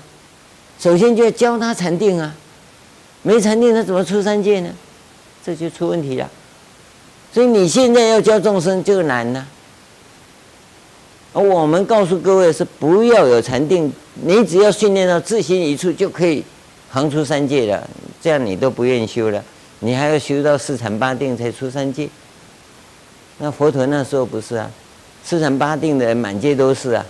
[0.79, 2.33] 首先就要教他禅定啊，
[3.23, 4.69] 没禅定他怎么出三界呢？
[5.45, 6.29] 这就出问题了。
[7.33, 9.45] 所以你现在要教众生就难了。
[11.33, 13.91] 而我们告诉各位是不要有禅定，
[14.23, 16.41] 你只要训练到自心一处就可以
[16.89, 17.85] 横出三界了，
[18.21, 19.43] 这样你都不愿意修了。
[19.83, 22.07] 你还要修到四禅八定才出三界，
[23.37, 24.71] 那佛陀那时候不是啊，
[25.25, 27.05] 四禅八定的人满街都是啊，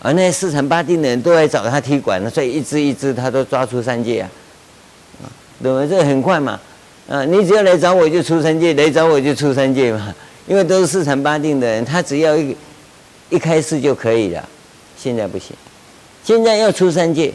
[0.00, 4.30] 而那四禅八定的人都来找他踢馆，所以一只一只他都抓出三界啊，
[5.22, 5.28] 啊，
[5.62, 5.86] 对吧？
[5.86, 6.58] 这很快嘛，
[7.08, 10.14] 啊，你只要来找我就出三界，来找我就出三界嘛，
[10.46, 12.56] 因为都是四禅八定的人，他只要一
[13.28, 14.48] 一开示就可以了，
[14.96, 15.54] 现在不行，
[16.24, 17.34] 现在要出三界，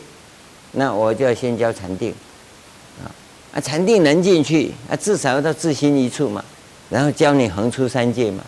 [0.71, 2.11] 那我就要先教禅定。
[3.53, 6.43] 啊，禅定能进去啊，至少要到自心一处嘛，
[6.89, 8.43] 然后教你横出三界嘛，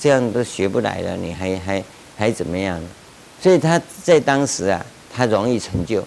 [0.00, 1.84] 这样都学不来了，你还还
[2.16, 2.80] 还怎么样？
[3.40, 6.02] 所以他在当时啊，他容易成就，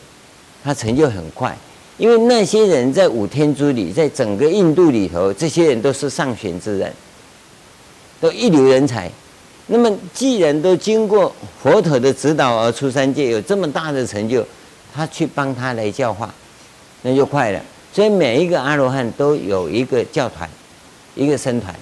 [0.64, 1.58] 他成就很快，
[1.98, 6.92] 因为那些人在五天竺里，在整个印度里头，这些人都是上选之人，
[8.20, 9.10] 都一流人才。
[9.68, 14.46] 那么既然都经过佛陀的指导而出三界，有这么大的成就，
[14.94, 16.34] 他去帮他来教化。
[17.08, 17.62] 那就快了，
[17.94, 20.50] 所以每一个阿罗汉都有一个教团，
[21.16, 21.74] 一个僧团，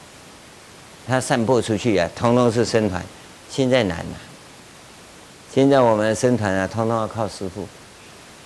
[1.08, 3.04] 他散播出去啊，通通是僧团。
[3.50, 4.20] 现在难了，
[5.52, 7.68] 现在我们僧团啊，通通要靠师傅，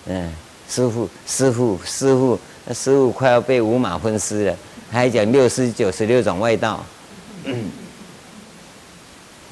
[0.05, 0.33] 嗯，
[0.69, 2.39] 师傅，师傅，师傅，
[2.73, 4.55] 师傅快要被五马分尸了，
[4.89, 6.85] 还讲六十九十六种外道，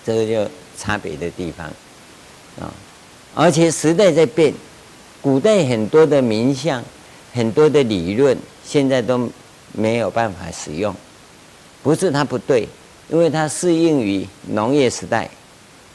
[0.05, 1.67] 这个就差别的地方
[2.61, 2.71] 啊。
[3.35, 4.53] 而且时代在变，
[5.21, 6.81] 古代很多的名相，
[7.33, 9.29] 很多的理论，现在都
[9.73, 10.93] 没有办法使用。
[11.83, 12.67] 不是它不对，
[13.09, 15.29] 因为它适应于农业时代、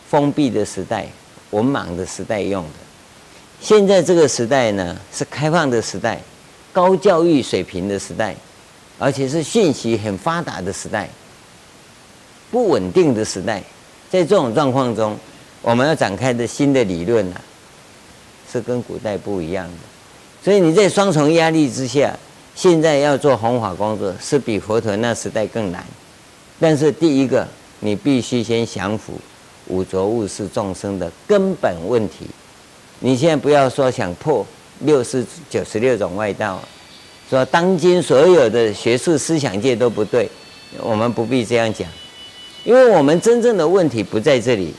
[0.09, 1.07] 封闭的时代、
[1.51, 2.71] 文盲的时代用的。
[3.61, 6.21] 现在这个时代呢，是开放的时代，
[6.73, 8.35] 高教育水平的时代，
[8.99, 11.09] 而且是信息很发达的时代，
[12.51, 13.63] 不稳定的时代。
[14.11, 15.19] 在这种状况中，
[15.61, 17.41] 我们要展开的新的理论呢、啊，
[18.51, 19.79] 是跟古代不一样的，
[20.45, 22.19] 所以你在双重压力之下，
[22.55, 25.85] 现在要做弘法工作是比佛陀那时代更难。
[26.59, 27.47] 但是第一个，
[27.81, 29.13] 你必须先降服
[29.69, 32.27] 五浊恶世众生的根本问题。
[32.99, 34.47] 你现在不要说想破
[34.81, 36.61] 六十九十六种外道，
[37.31, 40.29] 说当今所有的学术思想界都不对，
[40.81, 41.89] 我们不必这样讲，
[42.65, 44.75] 因为我们真正的问题不在这里。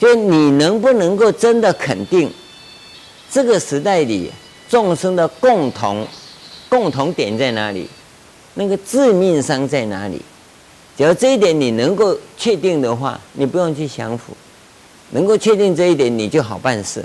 [0.00, 2.28] 就你能不能够真的肯定，
[3.30, 4.32] 这个时代里
[4.72, 6.06] 众生的共同
[6.66, 7.86] 共同点在哪里？
[8.54, 10.18] 那个致命伤在哪里？
[10.96, 14.34] 只要这一点你能够确定的话，你不用去降服。
[15.10, 17.04] 能够确定这一点，你就好办事，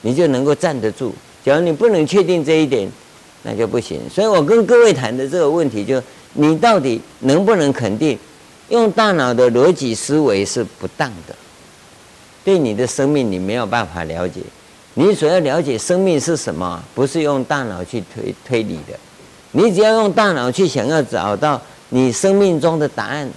[0.00, 1.14] 你就能够站得住。
[1.44, 2.90] 假如你不能确定这一点，
[3.42, 4.00] 那就不行。
[4.08, 8.18] 所以我跟各位谈的这个问题，就你到底能不能肯定，
[8.70, 11.36] 用大脑的逻辑思维是不当的。
[12.42, 14.40] 对你的生命，你没有办法了解。
[14.94, 18.98] 你所要了解生命是什么，不是用大脑去推推理的。
[19.52, 23.30] 你只要用大脑去想要找到你生命中的答案，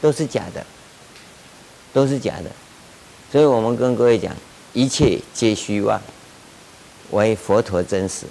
[0.00, 0.64] 都是假的，
[1.92, 2.50] 都是假的。
[3.30, 4.34] 所以我们跟各位讲，
[4.72, 6.00] 一切皆虚妄，
[7.10, 8.24] 唯佛陀真实。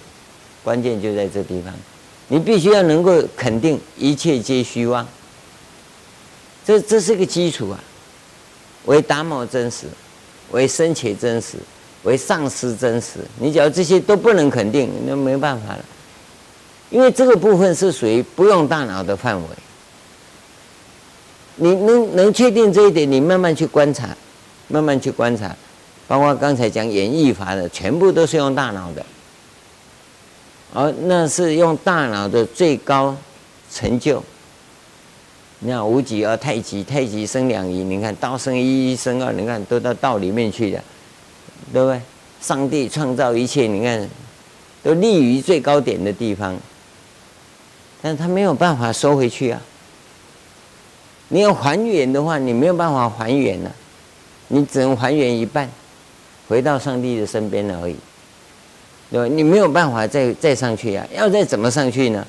[0.64, 1.74] 关键就在这地方，
[2.28, 5.08] 你必须要能够肯定一切皆虚妄。
[6.66, 7.80] 这这是个基础啊，
[8.86, 9.86] 唯达摩真实。
[10.52, 11.58] 为生且真实，
[12.06, 13.20] 为上师真实。
[13.38, 15.86] 你只要这些都不能肯定，那没办法了。
[16.90, 19.48] 因为这个部分是属于不用大脑的范围。
[21.58, 24.10] 你能能确定这一点，你慢慢去观察，
[24.68, 25.56] 慢慢去观察。
[26.08, 29.06] 包括刚才讲演绎法的，全部都是用大脑的，
[30.74, 33.16] 而那是用大脑的最高
[33.72, 34.24] 成就。
[35.60, 37.84] 你看无极而太极，太极生两仪。
[37.84, 39.34] 你看道生一，一生二。
[39.34, 40.84] 你看都到道里面去了，
[41.74, 42.02] 对不对？
[42.42, 44.08] 上帝创造一切，你看
[44.84, 46.56] 都立于最高点的地方，
[48.02, 49.60] 但是他没有办法收回去啊。
[51.30, 53.72] 你要还原的话，你没有办法还原了，
[54.50, 55.68] 你只能还原一半，
[56.48, 57.96] 回到上帝的身边而已，
[59.10, 59.36] 对吧？
[59.36, 61.08] 你没有办法再再上去啊。
[61.12, 62.24] 要再怎么上去呢？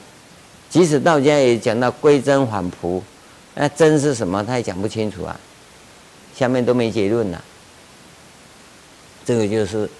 [0.70, 3.02] 即使道家也讲到归真返璞。
[3.54, 4.42] 那真是什么？
[4.42, 5.38] 他也讲不清楚啊，
[6.34, 7.38] 下面都没结论呢。
[9.26, 9.90] 这个就是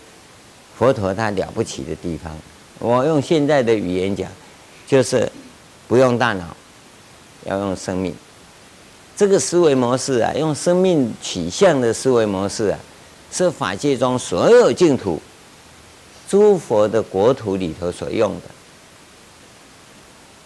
[0.78, 2.34] 佛陀他了不起的地方。
[2.78, 4.30] 我用现在的语言讲，
[4.86, 5.30] 就是
[5.86, 6.56] 不用大脑，
[7.44, 8.14] 要用生命。
[9.16, 12.78] 这个思维模式啊，用生命取向的思维模式啊，
[13.32, 15.20] 是法界中所有净土、
[16.28, 18.42] 诸佛的国土里头所用的。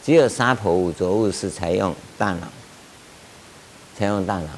[0.02, 2.48] 只有娑婆五浊恶世才用大脑。
[3.98, 4.48] 才用大脑，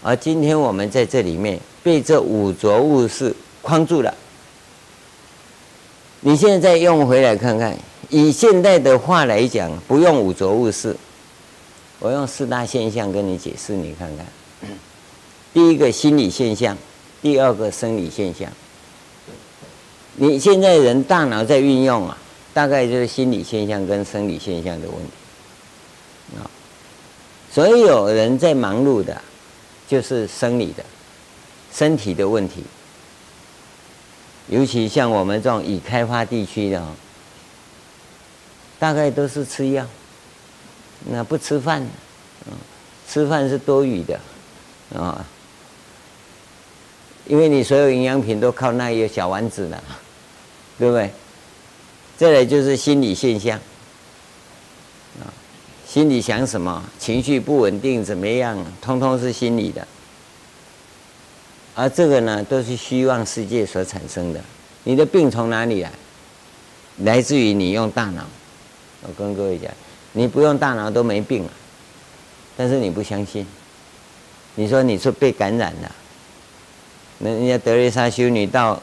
[0.00, 4.14] 而今天我们在这里面被这五浊恶世框住了。
[6.20, 7.76] 你现在用回来看看，
[8.08, 10.96] 以现代的话来讲，不用五浊物事，
[11.98, 14.26] 我用四大现象跟你解释，你看看。
[15.52, 16.76] 第一个心理现象，
[17.20, 18.50] 第二个生理现象。
[20.14, 22.16] 你现在人大脑在运用啊，
[22.54, 26.46] 大概就是心理现象跟生理现象的问题啊。
[27.50, 29.20] 所有人在忙碌的，
[29.88, 30.84] 就是生理的、
[31.72, 32.62] 身体的问题。
[34.48, 36.82] 尤其像我们这种已开发地区的，
[38.78, 39.86] 大概都是吃药，
[41.06, 41.86] 那不吃饭，
[43.08, 44.20] 吃饭是多余的，
[44.94, 45.24] 啊，
[47.26, 49.82] 因为你所有营养品都靠那一个小丸子了，
[50.78, 51.10] 对不对？
[52.18, 53.58] 再来就是心理现象。
[55.86, 59.86] 心里想什么，情绪不稳定怎么样，通通是心理的。
[61.74, 64.40] 而这个呢，都是虚妄世界所产生的。
[64.84, 65.90] 你的病从哪里来？
[66.98, 68.24] 来自于你用大脑。
[69.02, 69.70] 我跟各位讲，
[70.12, 71.50] 你不用大脑都没病了，
[72.56, 73.46] 但是你不相信。
[74.54, 75.90] 你说你是被感染了，
[77.18, 78.80] 那人家德蕾莎修女到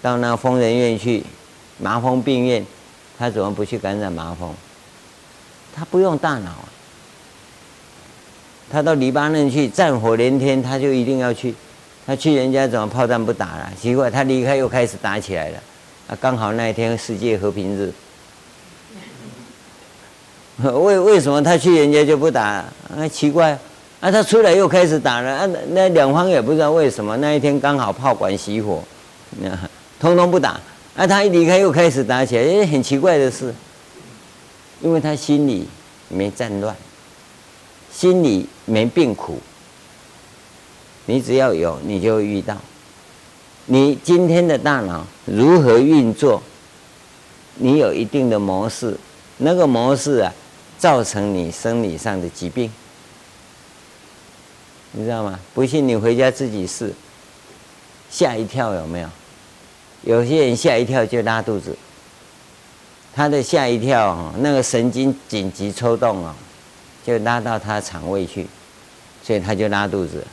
[0.00, 1.22] 到那疯人院去
[1.78, 2.64] 麻风病院，
[3.18, 4.54] 他怎么不去感染麻风？
[5.74, 6.68] 他不用大脑啊，
[8.70, 11.54] 他到黎巴嫩去，战火连天，他就一定要去。
[12.06, 13.72] 他去人家怎么炮弹不打了？
[13.80, 15.58] 奇怪，他离开又开始打起来了。
[16.08, 17.92] 啊，刚好那一天世界和平日。
[20.62, 22.42] 为为什么他去人家就不打？
[22.42, 23.56] 啊，奇怪，
[24.00, 25.30] 啊，他出来又开始打了。
[25.30, 28.82] 啊，那两方也不知道为什么那一天刚好炮管熄火，
[29.40, 29.48] 那
[30.00, 30.60] 通通不打。
[30.94, 33.54] 啊，他一离开又开始打起来，哎，很奇怪的事，
[34.80, 35.66] 因为他心里
[36.08, 36.76] 没战乱，
[37.92, 39.40] 心里没病苦。
[41.06, 42.56] 你只要有，你就会遇到。
[43.66, 46.42] 你今天的大脑如何运作？
[47.56, 48.96] 你有一定的模式，
[49.36, 50.32] 那个模式啊，
[50.78, 52.72] 造成你生理上的疾病，
[54.92, 55.38] 你知道吗？
[55.52, 56.92] 不信你回家自己试，
[58.10, 59.08] 吓一跳有没有？
[60.04, 61.76] 有些人吓一跳就拉肚子，
[63.14, 66.34] 他的吓一跳啊，那个神经紧急抽动啊，
[67.04, 68.46] 就拉到他肠胃去，
[69.22, 70.26] 所以他就拉肚子。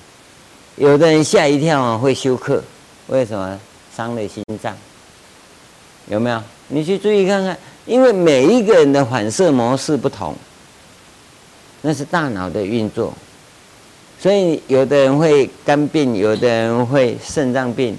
[0.79, 2.63] 有的人吓一跳，会休克，
[3.07, 3.59] 为什么？
[3.93, 4.73] 伤了心脏，
[6.07, 6.41] 有没有？
[6.69, 10.33] 你去注意看看，因为每一个人的反射模式不同，
[11.81, 13.13] 那是大脑的运作，
[14.21, 17.97] 所以有的人会肝病，有的人会肾脏病，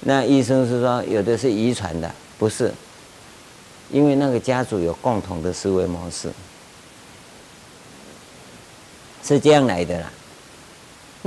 [0.00, 2.72] 那医生是说有的是遗传的，不是，
[3.90, 6.32] 因为那个家族有共同的思维模式，
[9.22, 10.10] 是这样来的啦。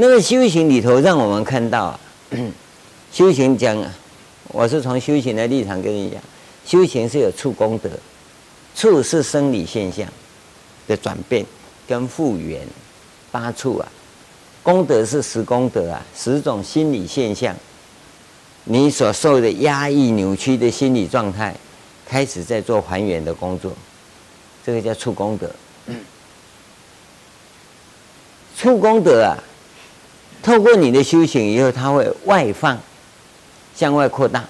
[0.01, 1.99] 那个修行里头，让我们看到，
[3.11, 3.77] 修行讲，
[4.47, 6.21] 我是从修行的立场跟你讲，
[6.65, 7.89] 修行是有处功德，
[8.73, 10.07] 处是生理现象
[10.87, 11.45] 的转变
[11.85, 12.65] 跟复原，
[13.29, 13.91] 八处啊，
[14.63, 17.53] 功德是十功德啊，十种心理现象，
[18.63, 21.53] 你所受的压抑扭曲的心理状态，
[22.05, 23.73] 开始在做还原的工作，
[24.65, 25.51] 这个叫处功德，
[28.55, 29.37] 处功德啊。
[30.41, 32.79] 透过你的修行以后，它会外放，
[33.75, 34.45] 向外扩大。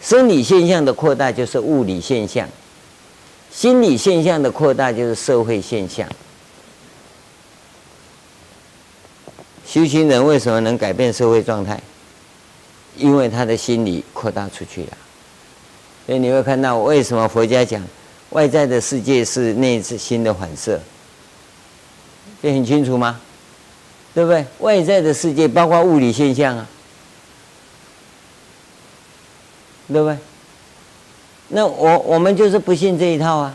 [0.00, 2.48] 生理现象的扩大就是物理现象，
[3.52, 6.08] 心理现象的扩大就是社会现象。
[9.66, 11.80] 修行人为什么能改变社会状态？
[12.96, 14.96] 因为他的心理扩大出去了。
[16.06, 17.82] 所以你会看到，为什么佛家讲
[18.30, 20.80] 外在的世界是内心的反射？
[22.40, 23.20] 这很清楚吗？
[24.14, 24.44] 对不对？
[24.58, 26.66] 外在的世界包括物理现象啊，
[29.88, 30.18] 对不对？
[31.48, 33.54] 那我我们就是不信这一套啊。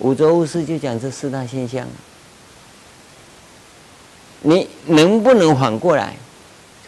[0.00, 1.86] 五浊恶世就讲这四大现象，
[4.40, 6.16] 你能不能缓过来？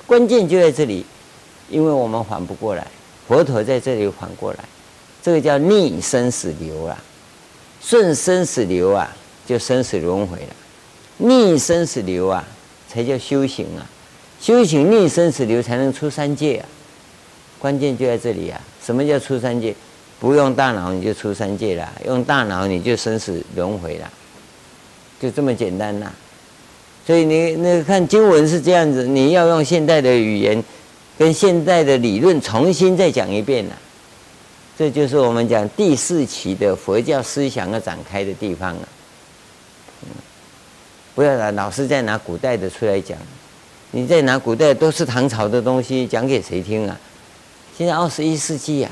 [0.06, 1.06] 关键就在这里，
[1.68, 2.86] 因为我们缓不过来，
[3.28, 4.58] 佛陀在这里缓过来，
[5.22, 6.96] 这个叫逆生死流啊，
[7.80, 10.56] 顺生死流啊，就生死轮回了。
[11.18, 12.46] 逆生死流啊，
[12.88, 13.86] 才叫修行啊！
[14.40, 16.68] 修行逆生死流才能出三界啊！
[17.58, 18.60] 关键就在这里啊！
[18.84, 19.74] 什么叫出三界？
[20.18, 24.10] 不用大脑你就出三界了，用大脑你就生死轮回了，
[25.20, 26.10] 就这么简单呐、
[27.06, 30.64] 所以你那个看经文是这样子，你要用现代的语言
[31.18, 33.74] 跟现代的理论重新再讲一遍呐、
[34.78, 38.88] 这就是我们讲第四期的佛教思想要展开的地方啊！
[41.16, 43.16] 不要拿老是在拿古代的出来讲，
[43.92, 46.94] 你再拿古代都是唐朝的东西讲给谁听啊？
[47.74, 48.90] 现在二十一世纪呀，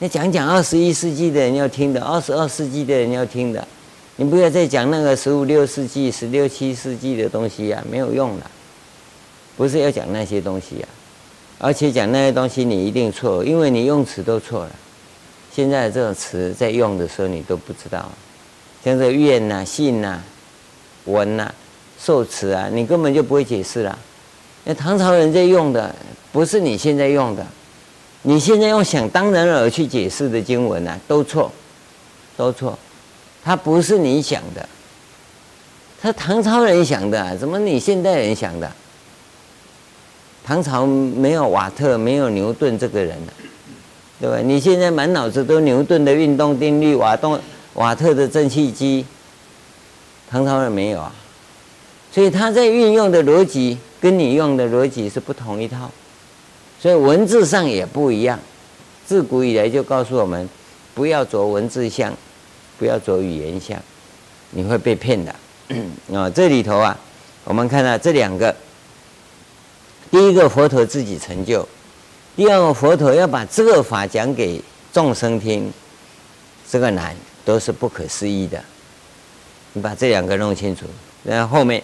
[0.00, 3.66] 你讲讲二十一世纪的人要听的，二十二世纪的人要听的，
[4.16, 8.44] 你不要再讲那个十五六世纪、十六七世纪的东西呀，没有用的。
[9.56, 10.88] 不是要讲那些东西呀，
[11.58, 14.70] 而且讲那些东西你一定错，因为你用词都错了。
[15.50, 18.12] 现在这种词在用的时候你都不知道，
[18.84, 20.22] 像这愿呐、信呐。
[21.04, 21.54] 文呐、啊，
[22.00, 23.98] 受持啊，你根本就不会解释了。
[24.64, 25.94] 那唐朝人在用的，
[26.32, 27.46] 不是你现在用的。
[28.22, 31.52] 你现在用想当然而去解释的经文啊，都错，
[32.36, 32.78] 都错。
[33.44, 34.66] 它不是你想的，
[36.00, 38.72] 他唐朝人想的，怎么你现代人想的？
[40.42, 43.18] 唐朝没有瓦特，没有牛顿这个人，
[44.18, 44.38] 对吧？
[44.38, 47.38] 你现在满脑子都牛顿的运动定律，瓦动
[47.74, 49.04] 瓦特的蒸汽机。
[50.30, 51.14] 唐朝人没有啊，
[52.12, 55.90] 所以他在运用的逻辑跟你用的逻辑是不同一套，
[56.80, 58.38] 所以文字上也不一样。
[59.06, 60.48] 自古以来就告诉我们，
[60.94, 62.12] 不要着文字相，
[62.78, 63.78] 不要着语言相，
[64.50, 65.34] 你会被骗的。
[66.12, 66.98] 啊， 这里头啊，
[67.44, 68.54] 我们看到这两个，
[70.10, 71.68] 第一个佛陀自己成就，
[72.34, 74.60] 第二个，佛陀要把这个法讲给
[74.92, 75.72] 众生听，
[76.68, 77.14] 这个难，
[77.44, 78.62] 都是不可思议的。
[79.74, 80.86] 你把这两个弄清楚，
[81.22, 81.82] 然后后面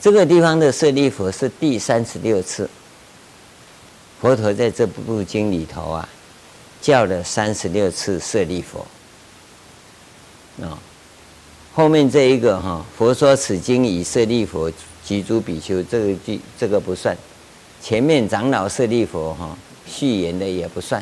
[0.00, 2.68] 这个地方的舍利弗是第三十六次，
[4.20, 6.08] 佛陀在这部经里头啊，
[6.80, 8.84] 叫了三十六次舍利弗。
[10.60, 10.76] 啊，
[11.72, 14.68] 后面这一个哈，佛说此经以舍利弗
[15.04, 17.16] 及诸比丘，这个句这个不算。
[17.80, 21.00] 前面长老舍利弗哈序言的也不算，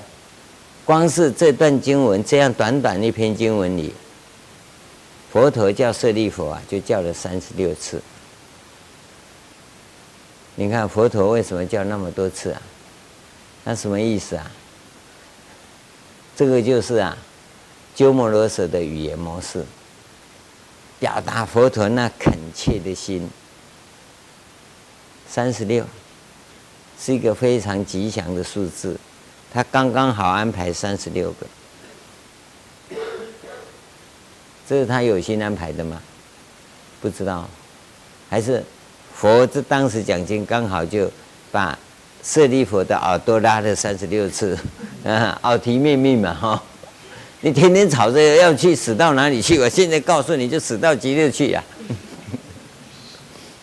[0.85, 3.95] 光是这段经文这样短短一篇经文里，
[5.37, 8.01] 佛陀叫舍利弗啊，就叫了三十六次。
[10.55, 12.63] 你看佛陀为什么叫那么多次啊？
[13.63, 14.51] 那什么意思啊？
[16.35, 17.15] 这个就是啊，
[17.95, 19.63] 鸠摩罗什的语言模式，
[20.99, 23.29] 表达佛陀那恳切的心。
[25.29, 25.85] 三十六。
[26.99, 28.99] 是一个非常吉祥的数字，
[29.53, 31.47] 他刚刚好安排三十六个，
[34.69, 36.01] 这是他有心安排的吗？
[37.01, 37.49] 不知道，
[38.29, 38.65] 还是
[39.15, 41.09] 佛这当时讲经刚好就
[41.53, 41.79] 把
[42.25, 44.59] 舍利弗的耳朵拉了三十六次，
[45.05, 46.61] 啊，耳提面命嘛哈，
[47.43, 51.63] 你天天吵着要去死到哪里去，我现在告诉你就死到极乐去呀，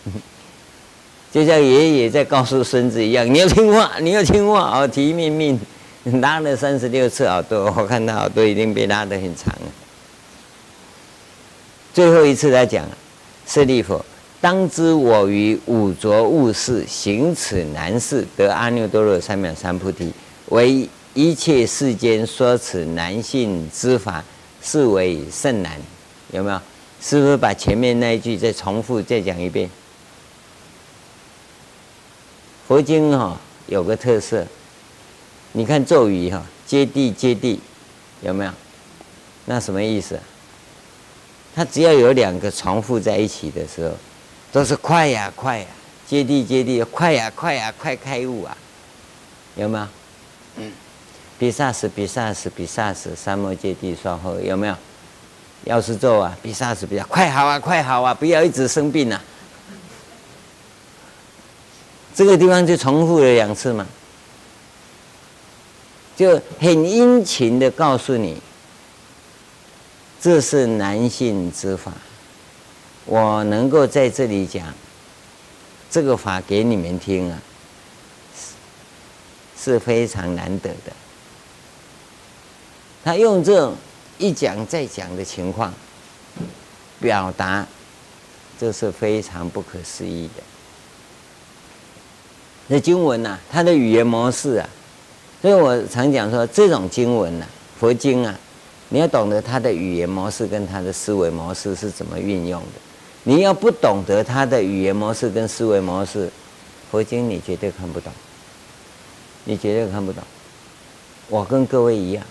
[0.06, 0.14] 啊。
[1.34, 5.60] 就像爷爷在告诉孙子一样，你要听话，你要听话，耳提面命，
[6.22, 9.83] 拉了三十六次耳朵，我看他耳朵已经被拉得很长了。
[11.94, 12.88] 最后一次他讲，
[13.46, 14.04] 舍利弗，
[14.42, 20.12] 当知我于五浊恶世行此难事，得阿耨多罗三藐三菩提，
[20.48, 24.24] 为一切世间说此难信之法，
[24.64, 25.80] 是为甚难。
[26.32, 26.60] 有没有？
[27.00, 29.70] 是不是把前面那一句再重复再讲一遍？
[32.68, 34.48] 佛经哈有个特色，
[35.52, 37.60] 你看咒语哈，揭谛揭谛，
[38.22, 38.52] 有没有？
[39.46, 40.20] 那什么意思？
[41.56, 43.96] 它只要有两个重复在一起的时候，
[44.52, 45.66] 都是快呀快呀，
[46.08, 48.58] 接地接地，快呀快呀，快开悟啊，
[49.56, 49.88] 有没有？
[50.58, 50.72] 嗯，
[51.38, 54.76] 比萨斯比萨斯比萨斯，三摩揭谛双后，有没有？
[55.66, 59.22] 药师咒啊，比萨斯比较，快好啊快好啊，不要一直生病啊。
[62.16, 63.88] 这个地方就重复了两次嘛，
[66.16, 68.40] 就很殷勤的告诉你，
[70.24, 71.92] 这是难信之法，
[73.04, 74.74] 我能够在这里讲
[75.92, 77.38] 这个法给你们听啊，
[79.60, 80.94] 是非常难得的。
[83.04, 83.76] 他用这种
[84.18, 85.74] 一讲再讲的情况，
[87.02, 87.68] 表达
[88.58, 90.44] 这是非常不可思议的。
[92.68, 94.70] 那经文呐、啊，它的语言模式啊，
[95.42, 97.46] 所以我常讲说，这种经文呐、
[97.78, 98.40] 佛经啊，
[98.94, 102.68] 你要懂得他的语言模式跟他的思维模式是怎么运用的。
[103.24, 106.30] 你要不懂得他的语言模式跟思维模式，
[106.92, 108.14] 佛经你绝对看不懂，
[109.46, 110.24] 你绝对看不懂。
[111.28, 112.24] 我跟各位一样，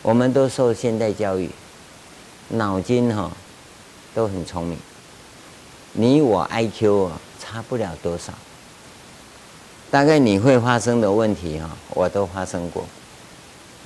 [0.00, 1.50] 我们都受现代教育，
[2.48, 3.32] 脑筋哈、哦、
[4.14, 4.78] 都很聪明，
[5.92, 8.32] 你我 IQ 啊差不了多少。
[9.90, 12.86] 大概你会发生的问题哈，我都发生过，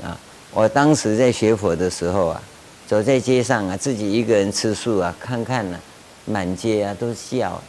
[0.04, 0.16] 啊，
[0.52, 2.42] 我当时在学佛的时候啊，
[2.86, 5.80] 走在街上啊，自己一个人吃素啊，看看呢、啊，
[6.26, 7.62] 满街啊都笑，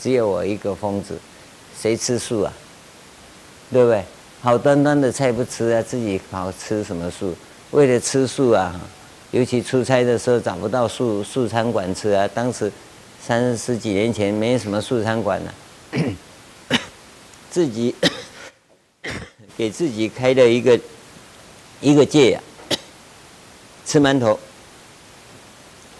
[0.00, 1.18] 只有我一个疯子，
[1.78, 2.52] 谁吃素啊？
[3.70, 4.02] 对不对？
[4.40, 7.34] 好端端的菜不吃啊，自己跑吃什么素？
[7.72, 8.80] 为了吃素啊，
[9.30, 12.72] 尤其出差的时候找不到素素餐馆吃啊，当时
[13.20, 15.52] 三十几年前没什么素餐馆呢、
[16.70, 16.78] 啊。
[17.50, 17.94] 自己
[19.56, 20.78] 给自己开了一个
[21.80, 22.40] 一个戒呀，
[23.84, 24.38] 吃馒头。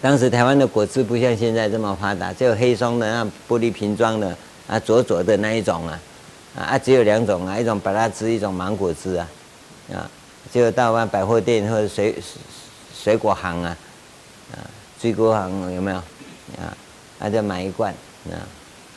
[0.01, 5.99] 当时台湾的果汁不像现在这么发达，只有黑松的那玻璃瓶装的啊，浊浊的那一种啊，
[6.55, 9.27] 啊，只有两种啊，一种芭乐汁，一种芒果汁啊，
[9.93, 10.09] 啊，
[10.51, 12.15] 就到万百货店或者水
[12.95, 13.77] 水果行啊，
[14.51, 14.61] 啊，
[15.01, 16.75] 水果行有没有啊？
[17.19, 17.91] 啊，就买一罐
[18.29, 18.37] 啊，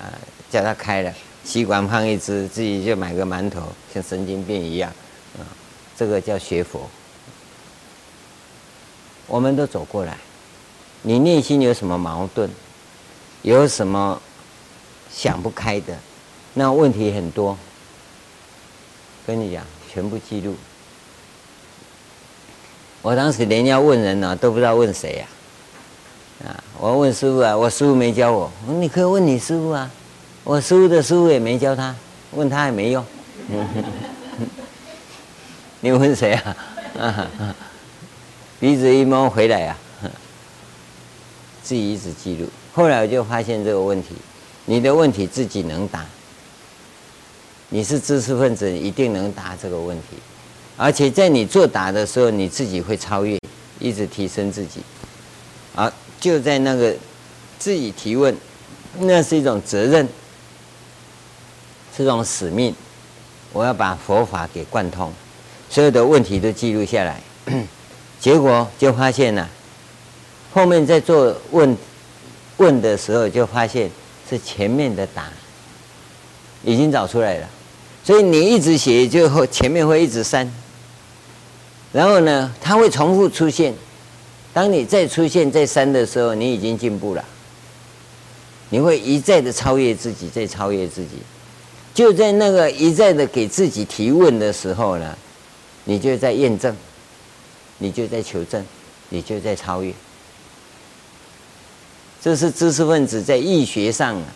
[0.01, 0.13] 啊，
[0.51, 1.13] 叫他开了。
[1.43, 3.63] 吸管放一支，自己就买个馒头，
[3.95, 4.93] 像神经病一样，
[6.01, 6.89] 这个叫学佛。
[9.27, 10.17] 我们都走过来，
[11.03, 12.49] 你内心有什么矛盾，
[13.43, 14.19] 有什么
[15.13, 15.95] 想不开的，
[16.55, 17.55] 那问题很多。
[19.27, 20.57] 跟你讲，全部记录。
[23.03, 29.91] 我当时连要问人呢，都不知道问谁呀，啊，我问师父啊，我师父没教我，你可以问你师父啊。
[30.45, 31.95] 我师父的师父也没教他，
[32.33, 33.05] 问他也没用。
[35.83, 36.57] 你问谁啊？
[38.59, 39.79] 鼻 子一摸回来啊，
[41.63, 42.47] 自己一直记录。
[42.75, 44.15] 后来我就发现这个问题，
[44.67, 46.05] 你的问题自己能答。
[47.71, 50.19] 你是知识分子，你一定能答这个问题，
[50.77, 53.39] 而且在你作答的时候，你自己会超越，
[53.79, 54.83] 一直提升自己。
[55.75, 56.95] 啊，就在那个
[57.59, 58.37] 自己提问，
[58.99, 60.07] 那是一种责任，
[61.97, 62.75] 是一种使命。
[63.53, 65.13] 我要把佛法给贯通，
[65.71, 67.23] 所有的问题都记录下来，
[68.19, 69.49] 结果就发现了，
[70.53, 71.77] 后面在做问
[72.57, 73.89] 问的时候，就发现
[74.29, 75.31] 是前面的答
[76.65, 77.49] 已经找出来了。
[78.03, 80.51] 所以你一直写，就后前面会一直删，
[81.93, 83.73] 然后呢，它会重复出现。
[84.53, 87.25] 当你再出现再删的时候，你已经进步了。
[88.71, 91.19] 你会一再的超越自己，再超越自己。
[91.95, 95.17] 就在那个一再的给自己提问的时候呢，
[95.85, 96.77] 你就在验证，
[97.79, 98.65] 你就在求证，
[99.09, 99.93] 你就在超越。
[102.23, 104.27] 这是知识分子在易学上啊，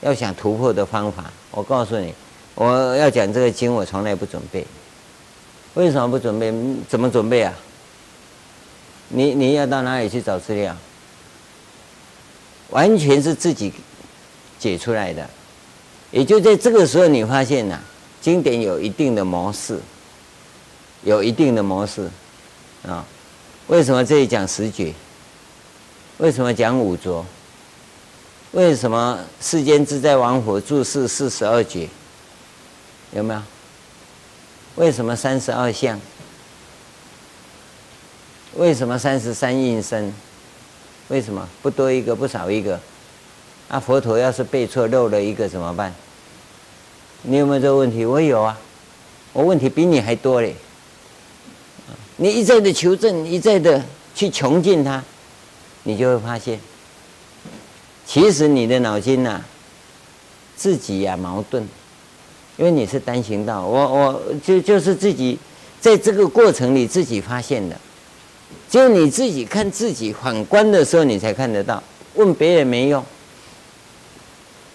[0.00, 1.30] 要想突破的方法。
[1.50, 2.14] 我告诉你。
[2.54, 4.66] 我要讲这个经，我从来不准备。
[5.74, 6.50] 为什么不准备？
[6.88, 7.52] 怎么准备啊？
[9.08, 10.74] 你你要到哪里去找资料？
[12.70, 13.70] 完全是自己
[14.58, 15.28] 解出来的。
[16.10, 17.78] 也就在这个时候，你发现呐、
[18.22, 19.78] 经典有一定的模式，
[21.06, 22.10] 有一定的模式
[22.84, 23.06] 啊。
[23.68, 24.92] 为什么这里讲十觉？
[26.18, 27.24] 为什么讲五浊？
[28.50, 31.88] 为什么世间自在王佛住世四十二觉？
[33.12, 33.42] 有没有？
[34.74, 36.00] 为什么三十二相？
[38.56, 40.12] 为什么三十三应身？
[41.06, 42.80] 为什么不多一个不少一个？
[43.68, 45.94] 啊，佛陀要是背错漏了一个怎么办？
[47.22, 48.04] 你有没有这个问题？
[48.04, 48.58] 我有啊，
[49.32, 50.56] 我问题比你还多嘞。
[52.16, 53.82] 你一再的求证，一再的
[54.14, 55.02] 去穷尽它，
[55.82, 56.58] 你就会发现，
[58.06, 59.42] 其实你的脑筋呐、
[60.56, 61.66] 自己呀、矛盾。
[62.58, 65.38] 因为你是单行道，我我就就是自己
[65.78, 67.76] 在这个过程里自己发现的，
[68.70, 71.82] 只有你自己看自己反观的时候，你才看得到。
[72.14, 73.04] 问别人没用，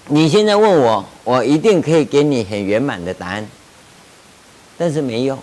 [0.10, 3.50] 你现在问我，我一定可以给你很圆满的答案，
[4.78, 5.36] 但是没用，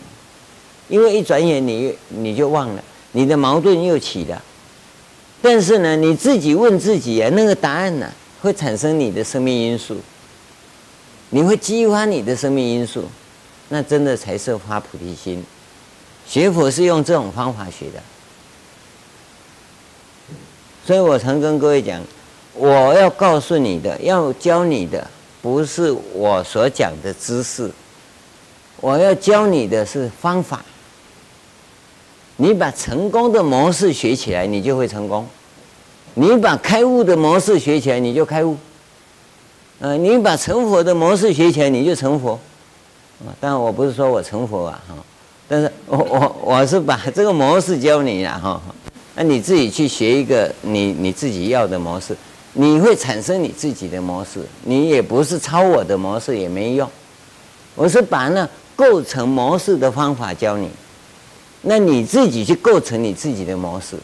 [0.89, 2.83] 因为一转眼你你就忘了，
[3.13, 4.43] 你的矛盾又起了。
[5.41, 8.11] 但是呢，你自己问自己啊，那个答案呢、
[8.41, 9.97] 会产生你的生命因素。
[11.31, 13.05] 你会激发你的生命因素，
[13.69, 15.45] 那真的才是发菩提心。
[16.27, 18.03] 学佛是用这种方法学的，
[20.87, 22.03] 所以我常跟各位讲，
[22.55, 25.07] 我要告诉你的，要教你的，
[25.43, 27.71] 不是我所讲的知识，
[28.81, 30.65] 我要教你的是方法。
[32.41, 35.25] 你把成功的模式学起来，你就会成功；
[36.15, 38.57] 你把开悟的模式学起来，你就开悟。
[39.81, 42.39] 呃，你把成佛的模式学起来，你就成佛。
[43.27, 44.95] 啊，当然我不是说我成佛啊，哈，
[45.49, 48.63] 但是我我我是把这个模式教你了，哈。
[49.17, 52.17] 那你自己去学一个你你自己要的模式，
[52.53, 54.41] 你会产生你自己的模式。
[54.63, 56.89] 你也不是抄我的模式也没用，
[57.75, 60.71] 我是把那构成模式的方法教你，
[61.69, 63.95] 那你自己去构成你自己的模式。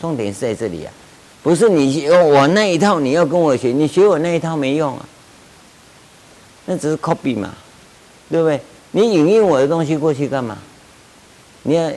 [0.00, 0.92] 重点是在这里啊。
[1.40, 5.08] 不是你学我那一套，你要跟我学，你学我那一套没用啊，
[6.66, 7.54] 那只是 copy 嘛，
[8.28, 8.60] 对不对？
[8.90, 10.58] 你引用我的东西过去干嘛？
[11.62, 11.90] 你要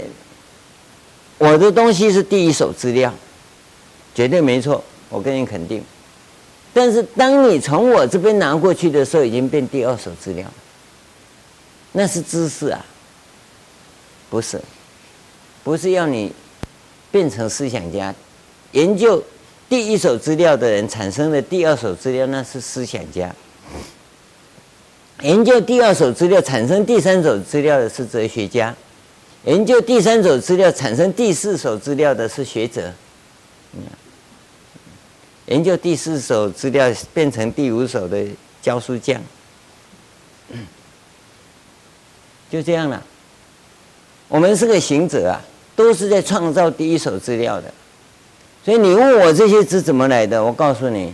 [1.40, 3.12] 我的东西是第一手资料，
[4.14, 5.84] 绝对没错，我跟你肯定。
[6.74, 10.48] 但是当你从我这边拿过去的时候，已经变第二手资料，
[11.92, 12.86] 那是知识啊，
[14.30, 14.60] 不是，
[15.66, 16.32] 不是要你
[17.12, 18.16] 变成思想家，
[18.72, 19.22] 研究。
[19.68, 23.28] 第一手资料的人产生的第二手资料，那是思想家；
[25.22, 28.72] 研究第二手资料产生第三手资料的是哲学家；
[29.46, 32.84] 研究第三手资料产生第四手资料的是学者；
[35.48, 38.24] 研究第四手资料变成第五手的
[38.62, 39.20] 教书匠，
[42.52, 43.04] 就这样了。
[44.28, 45.42] 我们是个行者啊，
[45.76, 47.74] 都是在创造第一手资料的。
[48.64, 50.44] 所以你问我这些字怎么来的？
[50.44, 51.14] 我告诉你，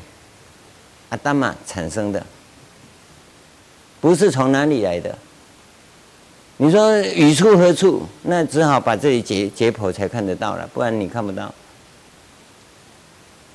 [1.10, 2.26] 阿达玛产生的，
[4.00, 5.18] 不是从哪里来的。
[6.58, 8.08] 你说语出何处？
[8.22, 11.54] 那只好把这里解解剖才看得到了，不然你看不到。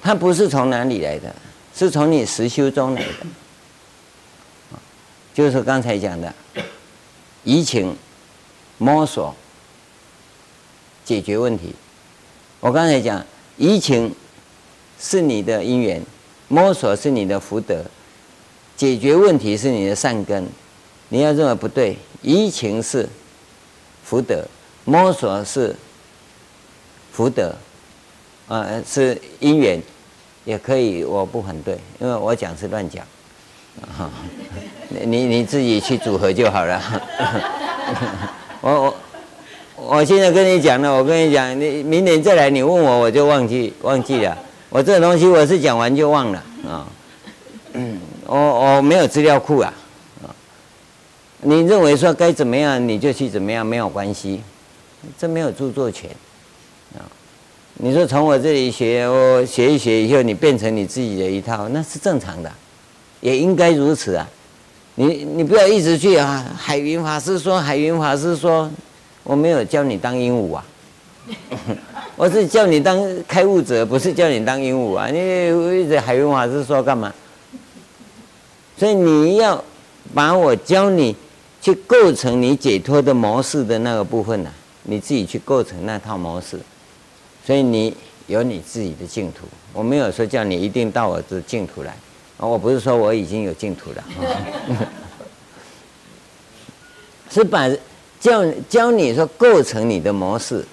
[0.03, 1.35] 它不是从哪里来的，
[1.75, 4.79] 是从你实修中来的。
[5.33, 6.35] 就是刚才讲的，
[7.45, 7.97] 移情
[8.79, 9.35] 摸索
[11.07, 11.73] 解决问题。
[12.59, 13.25] 我刚才讲，
[13.57, 14.13] 移情
[14.99, 16.03] 是你的因缘，
[16.49, 17.85] 摸索是你的福德，
[18.77, 20.47] 解决问题是你的善根。
[21.09, 23.09] 你要认为不对，移情是
[24.03, 24.45] 福德，
[24.85, 25.77] 摸索是
[27.13, 27.55] 福德，
[28.49, 29.81] 啊、是因缘，
[30.45, 33.07] 也可以，我不反对，因为我讲是乱讲，
[33.97, 34.11] 啊，
[34.89, 36.83] 你你自己去组合就好了。
[38.61, 38.97] 我我
[39.77, 44.37] 我现在跟你讲了，我跟你讲，你明年再来，你问我，我就忘记忘记了。
[44.71, 46.87] 我这个东西我是讲完就忘了啊，
[47.75, 49.73] 嗯，我我没有资料库啊。
[51.43, 54.43] 你认为说该怎么样，你就去怎么样，没有关系，
[55.19, 56.11] 这没有著作权
[56.95, 57.05] 啊。
[57.75, 62.51] 你说从我这里学，我学一学以后，你变成你自己的一套，那是正常的，
[63.21, 64.27] 也应该如此啊。
[64.95, 68.69] 你你不要一直去啊，海云法师说，海云法师说，
[69.27, 70.65] 我没有教你当鹦鹉啊，
[72.17, 72.99] 我是叫你当
[73.29, 75.09] 开悟者，不是叫你当鹦鹉啊。
[75.09, 75.19] 你
[75.83, 77.13] 一直海云法师说干嘛？
[78.79, 79.63] 所以你要
[80.15, 81.15] 把我教你。
[81.59, 84.51] 去构成你解脱的模式的那个部分呢、
[84.85, 86.61] 你自己去构成那套模式，
[87.45, 87.93] 所以你
[88.29, 89.49] 有你自己的净土。
[89.73, 91.93] 我没有说叫你一定到我的净土来，
[92.37, 94.05] 我不是说我已经有净土了，
[97.29, 97.69] 是 把
[98.21, 100.65] 教教你说构成你的模式。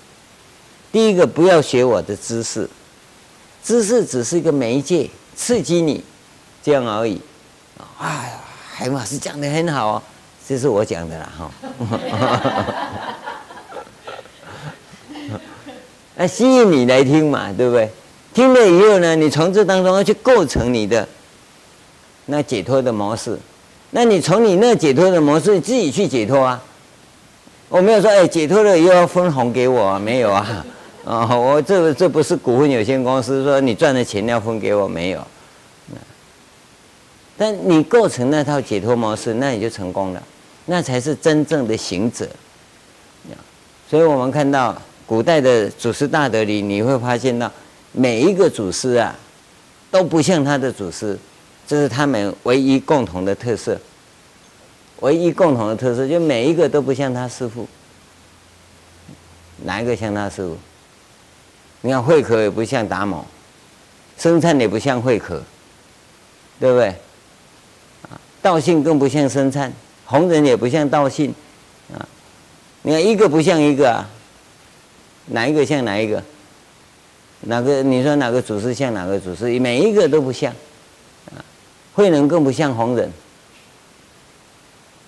[0.91, 2.69] 第一个不要学我的知识，
[3.63, 6.03] 知识只是一个媒介，刺激你
[6.61, 7.19] 这样而已。
[7.97, 8.39] 哎呀，
[8.71, 10.03] 海马是讲的很好哦。
[10.47, 11.51] 这是我讲的啦，哈，
[16.15, 17.89] 那 吸引你来听嘛，对不对？
[18.33, 21.07] 听了以后呢，你从这当中要去构成你的
[22.25, 23.39] 那解脱的模式。
[23.91, 26.61] 那你从你那解脱的模式，自己去解脱啊。
[27.73, 30.63] 我没有说，哎，解脱了又要分红给我，没有啊。
[31.03, 35.19] 啊， 我这这不是股份有限公司，说你赚的钱要分给我，没有。
[37.35, 40.21] 但你构成那套解脱模式，那你就成功了。
[40.67, 42.29] 那才是真正的行者，
[43.89, 47.51] 所以我们看到古代的祖师大德里，你会发现到
[47.91, 49.15] 每一个祖师啊，
[49.89, 51.17] 都不像他的祖师，
[51.65, 53.75] 这是他们唯一共同的特色。
[55.03, 57.67] 唯一共同的特色，就每一个都不像他师父。
[59.65, 60.57] 哪一个像他师父？
[61.81, 63.25] 你看慧可也不像达摩，
[64.17, 65.43] 生璨也不像慧可，
[66.57, 66.87] 对不对？
[68.03, 69.71] 啊，道信更不像生璨。
[70.05, 71.33] 弘忍也不像道信，
[71.93, 72.07] 啊，
[72.83, 74.07] 你看一个不像一个啊，
[75.27, 76.23] 哪一个像哪一个？
[77.41, 79.59] 哪个你说哪个祖师像哪个祖师？
[79.59, 80.53] 每一个都不像，
[81.35, 81.43] 啊，
[81.93, 83.11] 慧能更不像弘忍，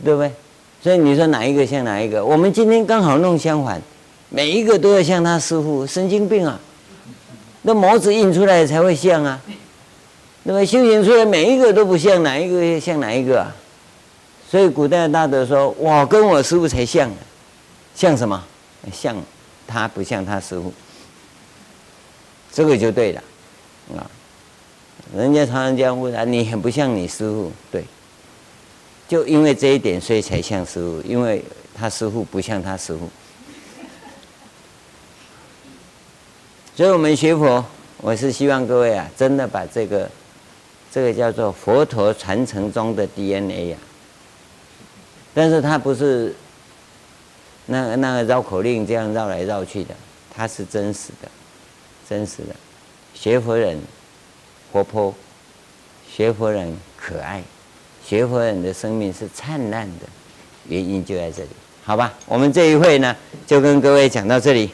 [0.06, 0.32] 对不对？
[0.84, 2.24] 所以你说哪一个像哪一个？
[2.24, 3.82] 我们今天刚好弄相反，
[4.30, 6.60] 每一个都要像他师父，神经病啊！
[7.64, 9.42] 那模子印出来才会像啊，
[10.44, 13.56] 那么修行出来每一个都不像，哪一个像哪一个啊？
[14.48, 17.12] 所以古代大德说：“我跟我师父才像，
[17.96, 18.44] 像什么？
[18.94, 19.16] 像
[19.66, 20.72] 他不像他师父，
[22.54, 23.24] 这个就对了
[23.98, 24.06] 啊。
[25.16, 27.84] 人家常常这样问他：你很不像你师父，对？
[29.08, 31.44] 就因为这一点，所以才像师父，因为
[31.74, 33.10] 他师父不像他师父。
[36.76, 37.64] 所以我们学佛，
[37.98, 40.10] 我是希望各位啊，真的把这个
[40.92, 43.78] 这个叫做佛陀传承中的 DNA 呀。”
[45.34, 46.34] 但是他不是
[47.66, 49.94] 那个那个绕口令这样绕来绕去的，
[50.34, 51.30] 他是真实的，
[52.10, 52.56] 真实的。
[53.14, 53.80] 学佛人
[54.72, 55.14] 活泼，
[56.10, 57.44] 学佛人可爱，
[58.08, 60.06] 学佛人的生命是灿烂的，
[60.68, 61.50] 原因就在这里。
[61.84, 63.16] 好吧，我们这一会呢，
[63.48, 64.70] 就跟各位讲到这里。